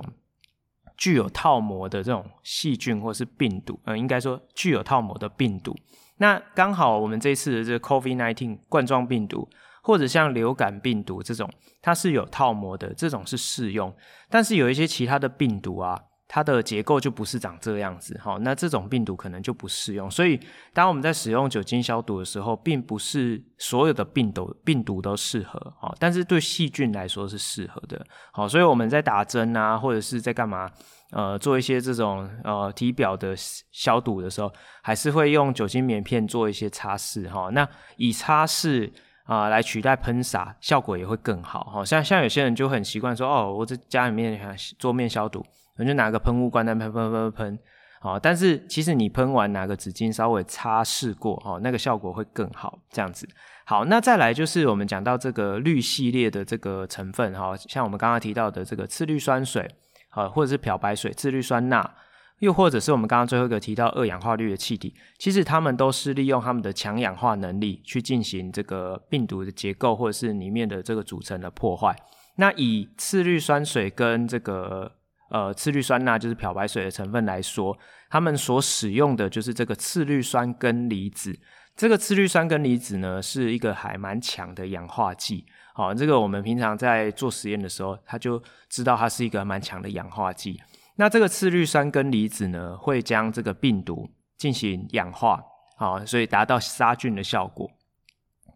[0.99, 5.75] 具有套膜的这种细菌或是病毒，嗯，应该说具有套膜的病毒。
[6.17, 9.49] 那刚好我们这次的这个 COVID-19 冠状病毒。
[9.81, 11.49] 或者像流感病毒这种，
[11.81, 13.91] 它是有套膜的，这种是适用。
[14.29, 15.97] 但是有一些其他的病毒啊，
[16.31, 20.09] 它的结构就不是长这样子，好，那这种病毒可能就不适用。
[20.09, 20.39] 所以，
[20.73, 30.69] 当我们在使用酒精消毒的时候，并不是所有的病毒病毒都适合，好，但是对细菌来说是适合的，好，所以我们在打针啊，或者是在干嘛，
[31.09, 33.33] 呃，做一些这种呃体表的
[33.71, 34.53] 消毒的时候，
[34.83, 37.67] 还是会用酒精棉片做一些擦拭，哈，那
[37.97, 38.91] 以擦拭。
[39.25, 41.65] 啊，来取代喷洒，效果也会更好。
[41.65, 44.41] 好像像有些人就很习惯说，哦，我在家里面
[44.79, 45.45] 桌面消毒，
[45.79, 47.59] 我就拿个喷雾罐在喷喷喷喷喷。
[48.01, 52.77] 好，但是其实你喷完拿个纸巾稍微擦拭过，哦，那个效果会更好。
[52.91, 53.27] 这样子。
[53.65, 59.67] 好，那再来就是我们讲到这个氯系列的这个成分，哈，像我们刚刚提到的这个次氯酸水，
[60.09, 61.95] 好，或者是漂白水、次氯酸钠。
[62.39, 71.93] 又或者是我们刚刚最后一个提到二氧化氯的气体，其实它们都是利用它们的强氧化能力去进行这个病毒的结构或者是里面的这个组成的破坏。
[72.37, 74.89] 那以次氯酸水跟这个
[75.29, 77.77] 呃次氯酸钠就是漂白水的成分来说，
[78.09, 81.39] 他们所使用的就是这个次氯酸根离子。
[81.75, 85.45] 这个次氯酸根离子呢是一个还蛮强的氧化剂。
[85.73, 90.59] 好，这个我们平常在做实验的时候，它就知道它是一个蛮强的氧化剂。
[90.97, 95.41] 那这个次氯酸根离子呢，会将这个病毒进行氧化，
[95.77, 97.71] 好，所以达到杀菌的效果。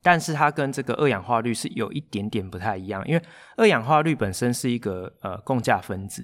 [0.02, 3.24] 但是它跟这个二氧化氯是有一点点不太一样，因为
[3.56, 6.22] 二氧化氯本身是一个呃共价分子，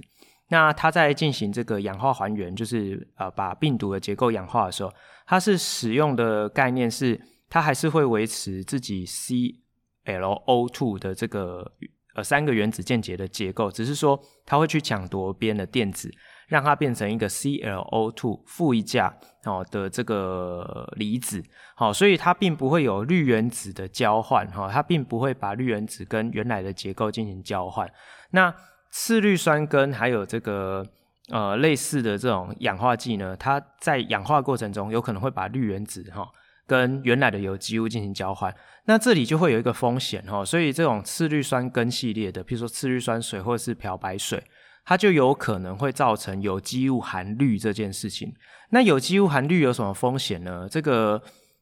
[0.49, 4.91] 那它在进行这个氧化还原，就是呃把病毒的结构氧化的时候，
[5.25, 7.19] 它是使用的概念是，
[7.49, 11.71] 它还是会维持自己 ClO2 的这个。
[12.15, 16.09] 呃，三个原子键结的结构，只是说它会去抢夺边的电子，
[16.47, 21.41] 让它变成一个 ClO2 负一价哦的这个离子，
[21.75, 27.87] 好，所以它并不会有氯原子的交换哈，它并不会把氯原子跟原来的结构进行交换。
[28.31, 28.51] 那
[28.91, 30.85] 次氯酸根还有这个
[31.29, 36.27] 呃类似的这种氧化剂呢，它在氧化过程中有可能会把氯原子哈。
[36.67, 44.43] 跟原来的有机物进行交换，那这里就会有一个风险哈，所以这种次氯酸根系列的，譬如说次氯酸水或者是漂白水，
[44.85, 48.31] 它就有可能会造成有机物含氯这件事情。
[48.69, 50.67] 那有机物含氯有什么风险呢？
[50.69, 51.19] 这个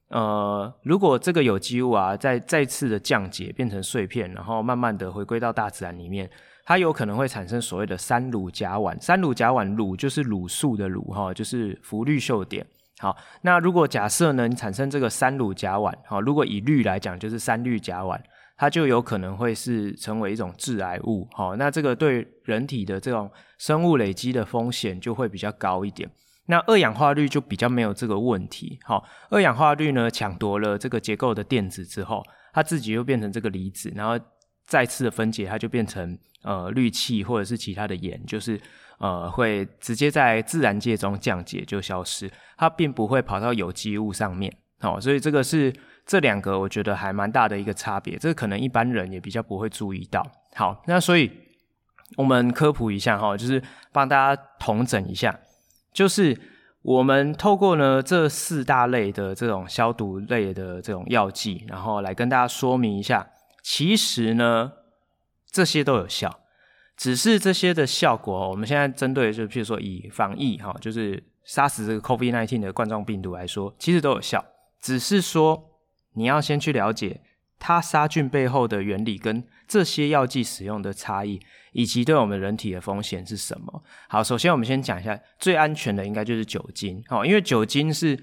[0.10, 6.30] 呃，如果这个有机物啊再再次的降解变成碎片，然后慢慢的回归到大自然里面，
[6.68, 9.00] 它有可能会产生所谓的三卤甲烷。
[9.00, 12.62] 三卤甲烷，卤就是卤素的卤哈，就是氟氯溴碘。
[13.00, 18.20] 好，那如果假设呢，你产生这个三卤甲烷，好，如果以氯来讲，就是三氯甲烷，
[18.58, 26.10] 它就有可能会是成为一种致癌物，好，那这个对人体的这种生物累积的风险就会比较高一点。
[26.48, 34.20] 那二氧化氯就比较没有这个问题，好，二氧化氯呢抢夺了这个结构的电子之后，它自己又变成这个离子，然后
[34.68, 38.62] 再次的分解，它就变成呃氯气或者是其他的盐，就是。
[39.00, 44.52] 呃，会直接在自然界中降解就消失，它并不会跑到有机物上面。
[44.80, 45.72] 好，所以这个是
[46.04, 50.26] 这两个我觉得还蛮大的一个差别，这可能一般人也比较不会注意到。
[50.56, 51.32] 好，那所以
[52.16, 53.62] 我们科普一下哈，就是
[53.92, 55.40] 帮大家统整一下，
[55.94, 56.36] 就是
[56.82, 63.28] 我们透过呢这四大类的这种消毒类的这种药剂，然后来跟大家说明一下，
[63.70, 64.72] 其实呢
[65.52, 66.40] 这些都有效，
[66.96, 74.46] 只是这些的效果，我们现在针对就譬如说以防疫哈，就是杀死这个 COVID-19 的冠状病毒来说，其实都有效。
[74.80, 75.62] 只是说，
[76.14, 77.20] 你要先去了解
[77.60, 81.38] 它杀菌背后的原理，跟这些药剂使用的差异，
[81.74, 83.84] 以及对我们人体的风险是什么。
[84.08, 87.04] 好，首先我们先讲一下最安全的，应该就是酒精。
[87.10, 88.18] 哦，因为酒精是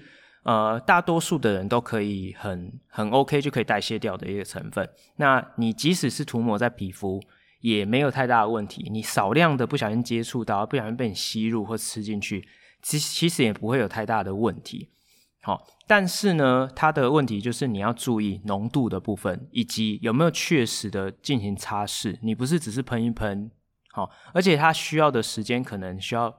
[0.45, 4.87] 呃大多数的人都可以很很 OK 就可以代谢掉的一个成分。
[5.17, 7.19] 那你即使是涂抹在皮肤，
[7.61, 8.87] 也没有太大的问题。
[8.91, 12.47] 你少量的不小心接触到，不小心被你吸入或吃进去，
[12.81, 14.89] 其其实也不会有太大的问题。
[15.41, 22.17] 好，但是呢，它的问题就是你要注意浓度的部分，以及有没有确实的进行擦拭。
[22.21, 23.51] 你不是只是喷一喷，
[23.91, 26.35] 好，而且它需要的时间可能需要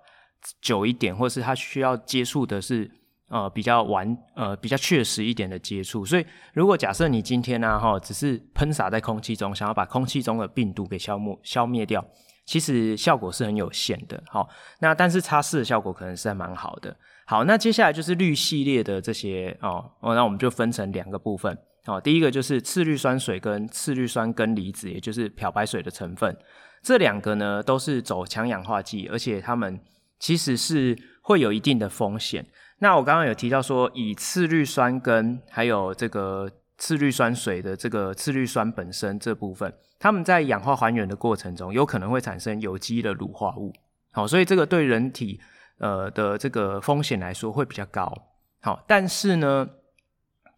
[0.61, 2.91] 久一点，或是它需要接触的是
[3.29, 6.05] 呃比较完呃比较确实一点的接触。
[6.05, 12.05] 所以，如果假设你今天呢，哈，只是喷洒在空气中，想要把空气中的病毒给消灭消灭掉，
[12.45, 14.23] 其实效果是很有限的。
[14.29, 14.49] 好，
[14.81, 16.97] 那但是擦拭的效果可能是还蛮好的。
[17.27, 22.01] 好，那接下来就是氯系列的这些哦哦，那我们就分成两个部分哦。
[22.01, 26.37] 第一个就是次氯酸水跟次氯酸根离子，也就是漂白水的成分，
[26.83, 29.81] 这两个呢都是走强氧化剂，而且它们
[30.21, 32.47] 其实是会有一定的风险。
[32.79, 43.73] 那我刚刚有提到说，以次氯酸根还有这个次氯酸水的这个次氯酸本身这部分，它们在氧化还原的过程中，有可能会产生有机的乳化物。
[44.13, 45.41] 好，所以这个对人体。
[45.79, 48.11] 呃的这个风险来说会比较高，
[48.63, 49.69] 好，但是呢，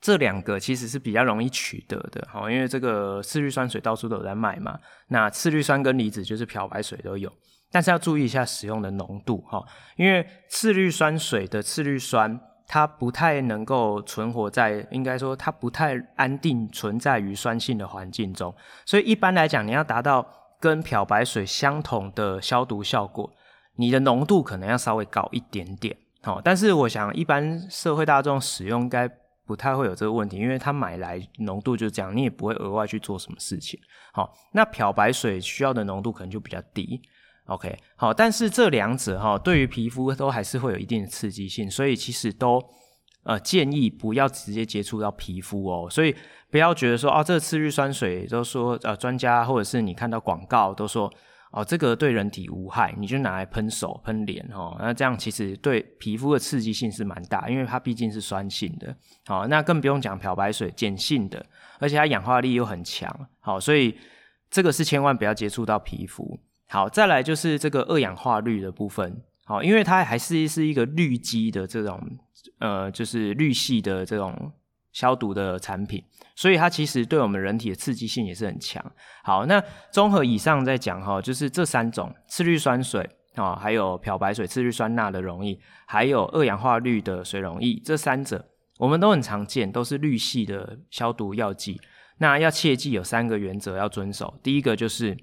[0.00, 7.32] 这两个其实是比较容易取得的，好，因为这个次氯酸水到处都有在卖嘛，那次氯酸根离子就是漂白水都有，
[7.70, 9.62] 但是要注意一下使用的浓度，哈，
[9.96, 18.54] 因为次氯酸水的次氯酸它不太能够存活在，应该说它不太安定存在于酸性的环境中，
[18.84, 20.26] 所以一般来讲，你要达到
[20.60, 23.30] 跟漂白水相同的消毒效果。
[23.80, 29.08] 你的浓度可能要稍微高一点点，好，但是我想一般社会大众使用应该
[29.46, 33.78] 不太会有这个问题，因为他买来浓度就是这样，你也不会额外去做什么事情，
[34.12, 37.00] 好，那漂白水需要的浓度可能就比较低
[37.48, 42.58] ，OK，好，但是这两者哈对于皮肤都还是会有一定的刺激性，所以其实都
[43.24, 46.14] 呃建议不要直接接触到皮肤哦，所以
[46.50, 51.12] 不要觉得说哦这个次氯酸水都说呃专家或者是你看到广告都说。
[51.50, 54.76] 哦，这个对人体无害，你就拿来喷手、喷脸哦。
[54.78, 58.94] 那这样其实对皮肤的刺激性是蛮大，因为它毕竟是酸性的。
[59.24, 61.42] 好，那更不用讲漂白水，碱性的，
[61.78, 63.10] 而且它氧化力又很强。
[63.40, 63.96] 好，所以
[64.50, 66.38] 这个是千万不要接触到皮肤。
[66.68, 69.22] 好，再来就是这个二氧化氯的部分。
[69.44, 72.00] 好，因为它还是是一个氯基的这种，
[72.60, 74.52] 呃，就是氯系的这种。
[74.90, 76.02] 消毒的产品，
[76.34, 78.84] 所以它其实对我们人体的刺激性也是很强。
[79.22, 79.62] 好，那
[79.92, 85.56] 综合以上再讲哈，就是这三种次氯酸水啊，还有漂白水次氯酸钠的溶液，
[85.86, 88.44] 还有二氧化氯的水溶液，这三者
[88.78, 91.80] 我们都很常见，都是氯系的消毒药剂。
[92.16, 95.16] 那要切记有三个原则要遵守，第一个就是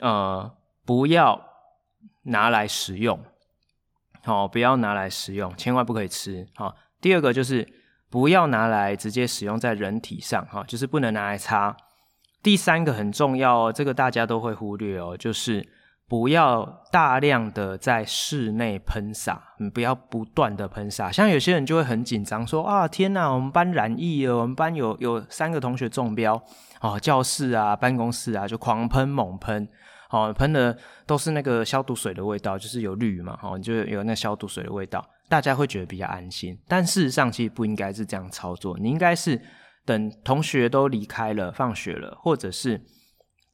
[0.00, 0.52] 呃
[0.88, 1.38] 不要
[2.22, 3.20] 拿来食用，
[4.24, 6.48] 好，不要拿来食用，千万不可以吃。
[6.54, 7.76] 好，第二个就是。
[8.10, 11.76] 不要拿来直接使用在人体上，哈，就是不能拿来擦。
[12.42, 15.62] 第三个很重要哦，这个大家都会忽略哦，就是
[16.08, 21.12] 不要大量的在室内喷洒，你不要不断的喷洒。
[21.12, 26.42] 像有些人就会很紧张，说啊，天哪，我们班染疫了，我们班有有三个同学中标，
[26.80, 29.68] 哦，教室啊，办公室啊，就狂喷猛喷，
[30.10, 35.06] 哦，喷的都是那个消毒水的味道，就是有氯嘛，哦，就有那消毒水的味道。
[35.28, 38.78] 大家会觉得比较安心，但事实上其实不应该是这样操作。
[38.78, 39.38] 你应该是
[39.84, 42.80] 等同学都离开了，放学了，或者是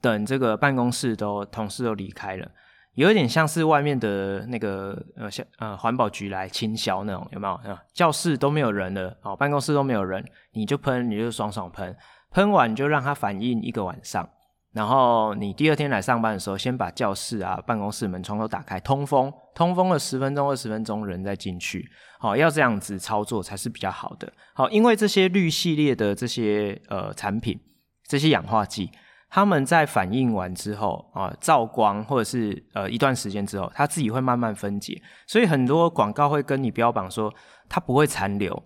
[0.00, 2.48] 等这个办公室都同事都离开了，
[2.94, 7.76] 有一点像是外面的那个呃像呃环保局来清消那种，有没有？
[7.92, 11.96] 教室都没有人了，哦，办公室都没有人，你就喷，你就爽爽喷，
[12.30, 14.28] 喷完你就让它反应一个晚上。
[14.74, 21.88] 然后你第二天来上班的时候，先把教室啊、办公室门窗都打开，通风，通风了十分钟、二十分钟，人再进去。
[22.18, 24.32] 好，要这样子操作才是比较好的。
[24.52, 27.56] 好，因为这些氯系列的这些呃产品，
[28.08, 28.90] 这些氧化剂，
[29.30, 35.00] 它们在反应完之后啊，照光或者是呃一段时间之后，它自己会慢慢分解。
[35.28, 37.32] 所以很多广告会跟你标榜说
[37.68, 38.60] 它不会残留，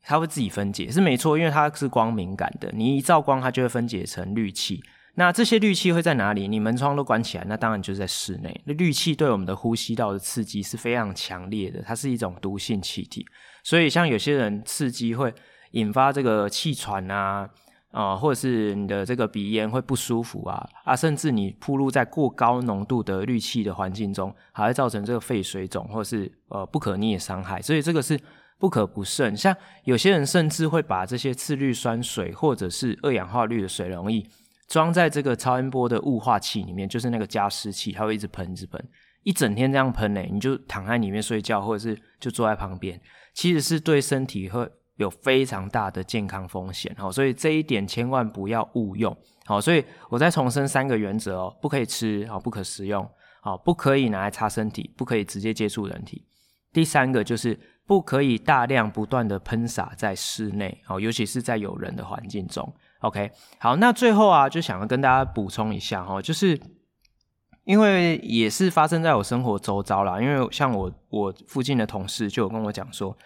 [0.00, 4.80] 它会自己分解，是没错，因为它是光敏感的，你一照光，它就会分解成氯气。
[5.14, 6.48] 那这些氯气会在哪里？
[6.48, 8.60] 你门窗都关起来，那当然就是在室内。
[8.64, 13.26] 那氯气对我们的呼吸道的刺激是非常强烈的，它是一种毒性气体，
[13.62, 15.34] 所以像有些人刺激会
[15.72, 17.48] 引发这个气喘啊。
[17.92, 28.16] 啊、或者是你的这个鼻炎会不舒服啊啊，甚至你暴露在过高浓度的氯气的环境中，还会造成这个肺水肿或是呃不可逆的伤害，所以这个是
[28.60, 29.36] 不可不慎。
[29.36, 29.52] 像
[29.82, 34.24] 有些人甚至会把这些次氯酸水或者是二氧化氯的水溶液
[34.70, 38.82] 装在这个超音波的雾化器里面，就是那个加湿器，它会一直喷一直喷，
[39.24, 42.98] 一整天这样喷呢，你就躺在里面睡觉，或者是就坐在旁边，
[43.34, 44.66] 其实是对身体会。
[44.96, 49.16] 有非常大的健康风险，好，所以这一点千万不要误用，
[49.46, 53.08] 好，所以我再重申三个原则哦，不可以吃，好，不可食用，
[53.40, 56.22] 好，不可以拿来擦身体，不可以直接接触人体。
[56.70, 62.70] 第三个就是不可以大量不断的喷洒在室内，好，尤其是在有人的环境中。
[63.00, 66.58] OK，好，那最后啊，就想要跟大家补充一下哈，就是
[67.64, 73.16] 因为也是发生在我生活周遭啦，因为像我我附近的同事就有跟我讲说。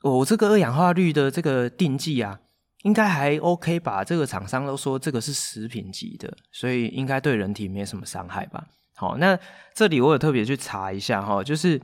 [0.00, 2.38] 我、这个二氧化氯的这个定剂啊，
[2.84, 4.04] 应该还 OK 吧？
[4.04, 8.64] 这个厂商都说这个是食品级的，所以应该对人体没什么伤害吧？
[8.94, 9.36] 好，那
[9.74, 11.82] 这里我有特别去查一下哈，就是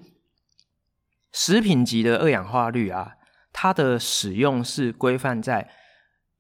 [1.33, 3.15] 食品级的二氧化氯啊，
[3.53, 5.69] 它的使用是规范在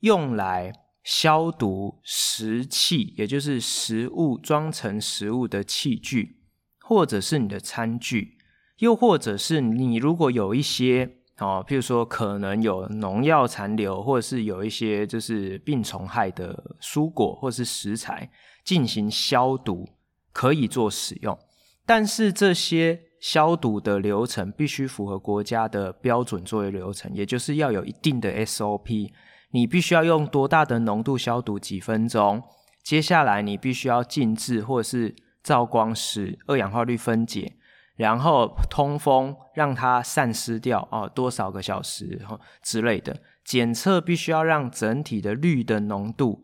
[0.04, 6.36] 用来消毒食器，也就是食物装成食物的器具，
[6.80, 8.36] 或者是你的餐具，
[8.78, 11.16] 又或者是你如果有一些。
[11.38, 18.30] 哦，譬如说可能有农药残留，或者是有一些就是病虫害的蔬果或是食材
[18.64, 19.84] 进行消毒，
[20.32, 21.36] 可以做使用。
[21.84, 29.10] 但是这些消毒的流程必须符合国家的标准作业流程，也就是要有一定的 SOP。
[29.54, 32.42] 你必须要用多大的浓度消毒几分钟，
[32.82, 37.54] 接下来你必须要静置或者是照光使二氧化氯分解。
[37.94, 42.20] 然后通风，让它散失掉哦，多少个小时
[42.60, 46.42] 之类的检测，必须要让整体的氯的浓度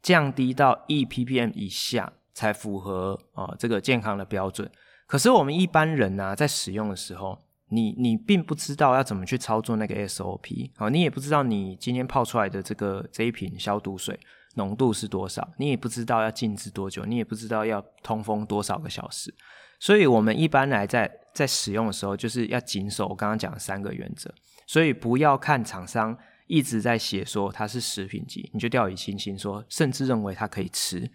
[0.00, 4.70] 降低到一 ppm 以下，才符合哦这个健康的标准。
[5.06, 7.38] 可是我们一般人呢、在使用的时候，
[7.68, 14.18] 你你并不知道要怎么去操作那个 SOP 好，你也不知道你今天泡出来的这个这一瓶消毒水
[14.54, 19.34] 浓度是多少，你也不知道要静置多久，你也不知道要通风多少个小时。
[19.78, 24.32] 所以，我们一般来在在使用的时候，就是要谨守我刚刚讲的三个原则。
[24.66, 31.10] 所以，不要看厂商一直在写说它是食品级，你就掉以轻心说，甚至认为它可以吃，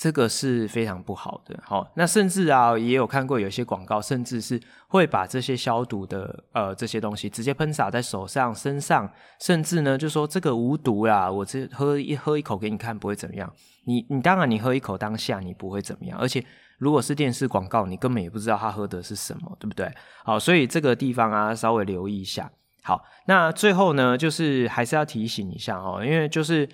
[0.00, 1.54] 这个是非常不好的。
[1.62, 9.06] 好，那甚至啊，也有看过有些广告，甚至是会把这些消毒的呃这些东西直接喷洒在手上、身上，
[9.38, 13.52] 甚至呢就说这个无毒啦，我这喝一喝一口给你看，不会怎么样。
[13.84, 16.42] 你你当然你喝一口当下你不会怎么样，而且。
[16.80, 19.86] 如果是电视广告，你根本也不知道他喝的是什么，对不对？
[20.24, 22.50] 好，所以这个地方啊，稍微留意一下。
[22.82, 26.66] 好，那最后呢，就是还是要提醒一下哦，因为就是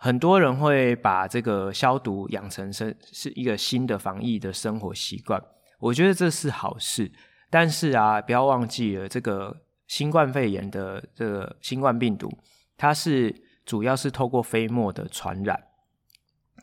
[0.00, 5.40] 很多人会把这个消毒养成是是一个新的防疫的生活习惯，
[5.78, 7.12] 我觉得这是好事。
[7.50, 9.54] 但是啊，不要忘记了这个
[9.86, 12.32] 新冠肺炎的这个新冠病毒，
[12.76, 13.34] 它是
[13.66, 15.62] 主要是透过飞沫的传染。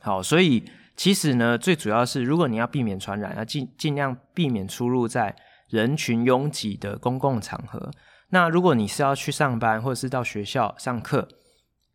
[0.01, 0.63] 好，所以。
[0.97, 5.35] 其实呢，最主要是如果你要避免传染，要尽尽量避免出入在
[5.69, 7.91] 人群拥挤的公共场合。
[8.29, 11.27] 那如果你是要去上班或者是到学校上课，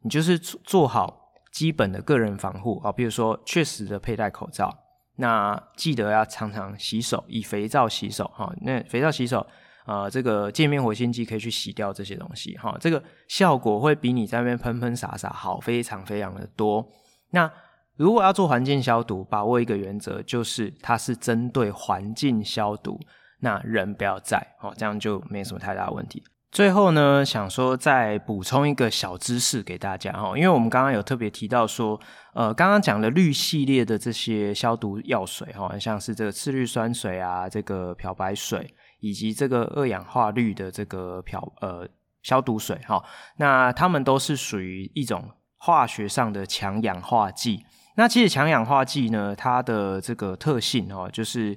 [0.03, 1.22] 你就是做好
[1.53, 4.77] 基本的个人防护啊，比如说确实的佩戴口罩。
[5.17, 8.51] 那记得要常常洗手，以肥皂洗手哈。
[8.63, 9.47] 那肥皂洗手
[9.85, 12.75] 啊，这个界面活性剂可以去洗掉这些东西哈。
[12.81, 16.85] 这个效果会比你在那边喷喷洒洒好非常非常的多。
[17.31, 17.49] 那
[17.97, 22.99] 如果要做环境消毒，把握一个原则，就是它是针对环境消毒，
[23.41, 26.23] 那人不要在哦，这样就没什么太大问题。
[26.53, 31.99] 最后呢，想说再补充一个小知识给大家哈，因为我们刚刚有特别提到说，
[32.35, 41.89] 呃，刚刚讲的氯系列的这些消毒药水哈，像是这个次氯酸水啊，这个漂白水，以及这个二氧化氯的这个漂呃
[42.23, 43.03] 消毒水哈，
[43.39, 47.65] 那它们都是属于一种化学上的强氧化剂。
[47.97, 51.57] 那其实强氧化剂呢，它的这个特性哦，就是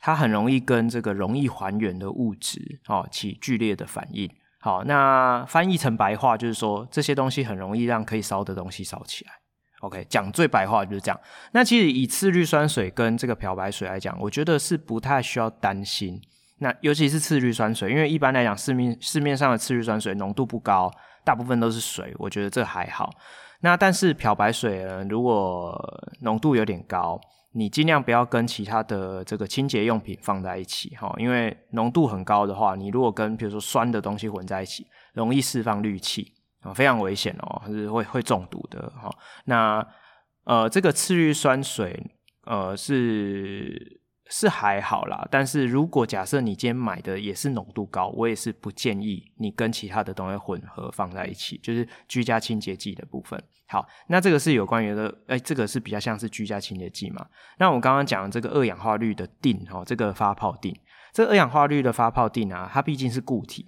[0.00, 4.30] 它很容易跟这个容易还原的物质哦起剧烈的反应。
[4.60, 9.32] 好，那翻译成白话就是说，这些东西很容易让可以烧的东西烧起来。
[9.80, 11.18] OK，讲最白话就是这样。
[11.52, 16.20] 那其实以次氯酸水跟这个漂白水来讲，我觉得是不太需要担心。
[16.58, 20.92] 那尤其是次氯酸水，因为一般来讲市面市面上的次氯酸水浓度不高，
[21.24, 23.10] 大部分都是水，我觉得这还好。
[23.60, 25.74] 那但是漂白水呢，如果
[26.20, 27.18] 浓度有点高，
[27.52, 39.10] 你尽量不要跟其他的这个清洁用品放在一起哈，因为浓度很高的话，你如果跟比如说酸的东西混在一起，容易释放氯气啊，非常危险哦，是会会中毒的哈。
[39.44, 39.86] 那
[40.44, 42.02] 呃，这个次氯酸水
[42.44, 43.98] 呃是。
[44.32, 53.42] 是还好啦，但是如果假设你今天买的也是浓度高，我也是不建议你跟其他的东西混合放在一起，就是居家清洁剂的部分。
[53.70, 57.24] 好，那这个是有关于的，哎、这个是比较像是居家清洁剂嘛？
[57.58, 60.74] 那我刚刚讲的这个二氧化氯的錠，哈，这个发泡定，
[61.12, 63.66] 这二氧化氯的发泡定啊，它毕竟是固体，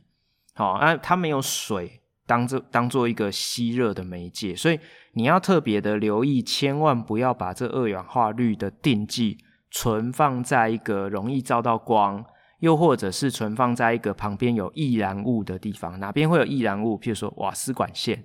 [0.55, 4.79] 好，啊，它没有水当做当做一个吸热的媒介，所以
[5.13, 9.39] 你要特别的留意，千万不要把这二氧化氯的定剂。
[9.75, 12.23] 存放在一个容易照到光，
[12.59, 15.99] 又或者是存放在一个旁边有易燃物的地方。
[15.99, 17.01] 哪边会有易燃物？
[17.01, 18.23] 譬如说瓦斯管线，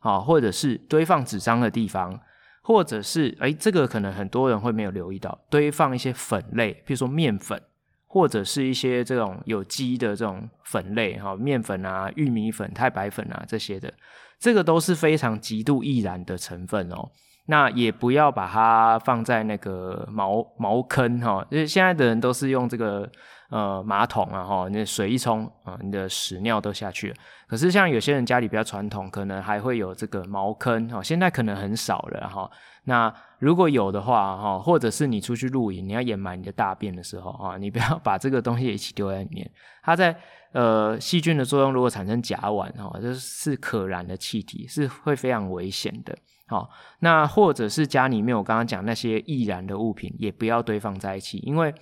[0.00, 2.20] 啊，或者是堆放纸张的地方，
[2.62, 7.60] 或者是诶，这个可能很多人会没有留意到，堆放一些粉类，譬如说面粉，
[8.06, 13.92] 或者是一些这种有机的这种粉类，哈，面粉啊、玉米粉、太白粉啊这些的，
[14.38, 17.10] 这个都是非常极度易燃的成分哦。
[17.46, 23.10] 那也不要把它放在那个茅茅坑哈，因为现在的人都是用这个
[23.50, 27.16] 呃马桶啊哈，那水一冲啊，你的屎尿都下去了。
[27.46, 32.50] 可是像有些人家里比较传统，可能还会有这个茅坑哈，现在可能很少了哈。
[32.84, 39.50] 那如果有的话哈，或者是你出去露营，你要掩埋你的大便的时候啊，你不要把这个东西一起丢在里面。
[39.82, 40.16] 它在
[40.52, 46.16] 呃细菌的作用，如果产生甲烷哈，就是可燃的气体，是会非常危险的。
[46.46, 46.68] 好，
[47.00, 51.72] 那或者是家里面我刚刚讲那些易燃的物品，也不要堆放在一起，因为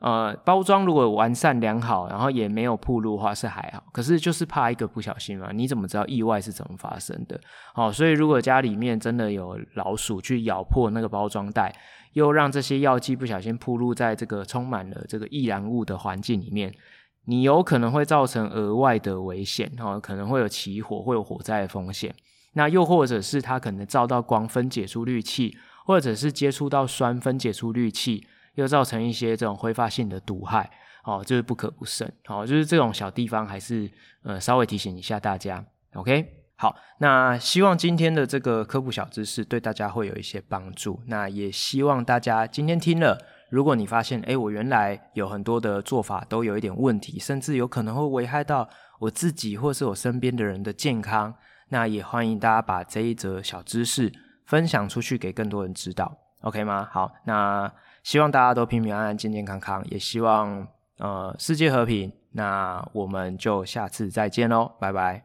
[0.00, 7.40] 呃包装如果完善良好，然后也没有铺露的话是还好，可是就是怕一个不小心嘛，你怎么知道意外是怎么发生的？
[7.74, 11.74] 好，所以如果家里面真的有老鼠去咬破那个包装袋，
[12.12, 16.72] 又让这些药剂不小心铺露在这个充满了这个易燃物的环境里面，
[17.26, 22.14] 你有可能会造成额外的危险，哈，可能会有起火，会有火灾的风险。
[22.56, 25.56] 那又或者是它可能照到光分解出氯气，
[25.86, 30.70] 或者是接触到酸分解出氯气，又造成一些这种挥发性的毒害，
[31.04, 33.90] 哦，就是不可不慎，哦，就是这种小地方还是
[34.22, 35.64] 呃稍微提醒一下大家
[35.94, 36.26] ，OK，
[36.56, 43.18] 好，那希望今天的这个科普小知识对大家会有一些帮助，那也希望大家今天听了，
[43.50, 48.68] 如果你发现，诶，我原来有很多的做法都有一点问题，甚至有可能会危害到
[49.00, 51.34] 我自己或是我身边的人的健康。
[51.70, 54.12] 那也欢迎大家把这一则小知识
[54.44, 56.88] 分享出去给更多人知道，OK 吗？
[56.92, 57.72] 好，那
[58.04, 60.68] 希望大家都平平安安、健健康康，也希望
[60.98, 62.12] 呃世界和平。
[62.30, 65.24] 那我们就下次再见喽，拜拜。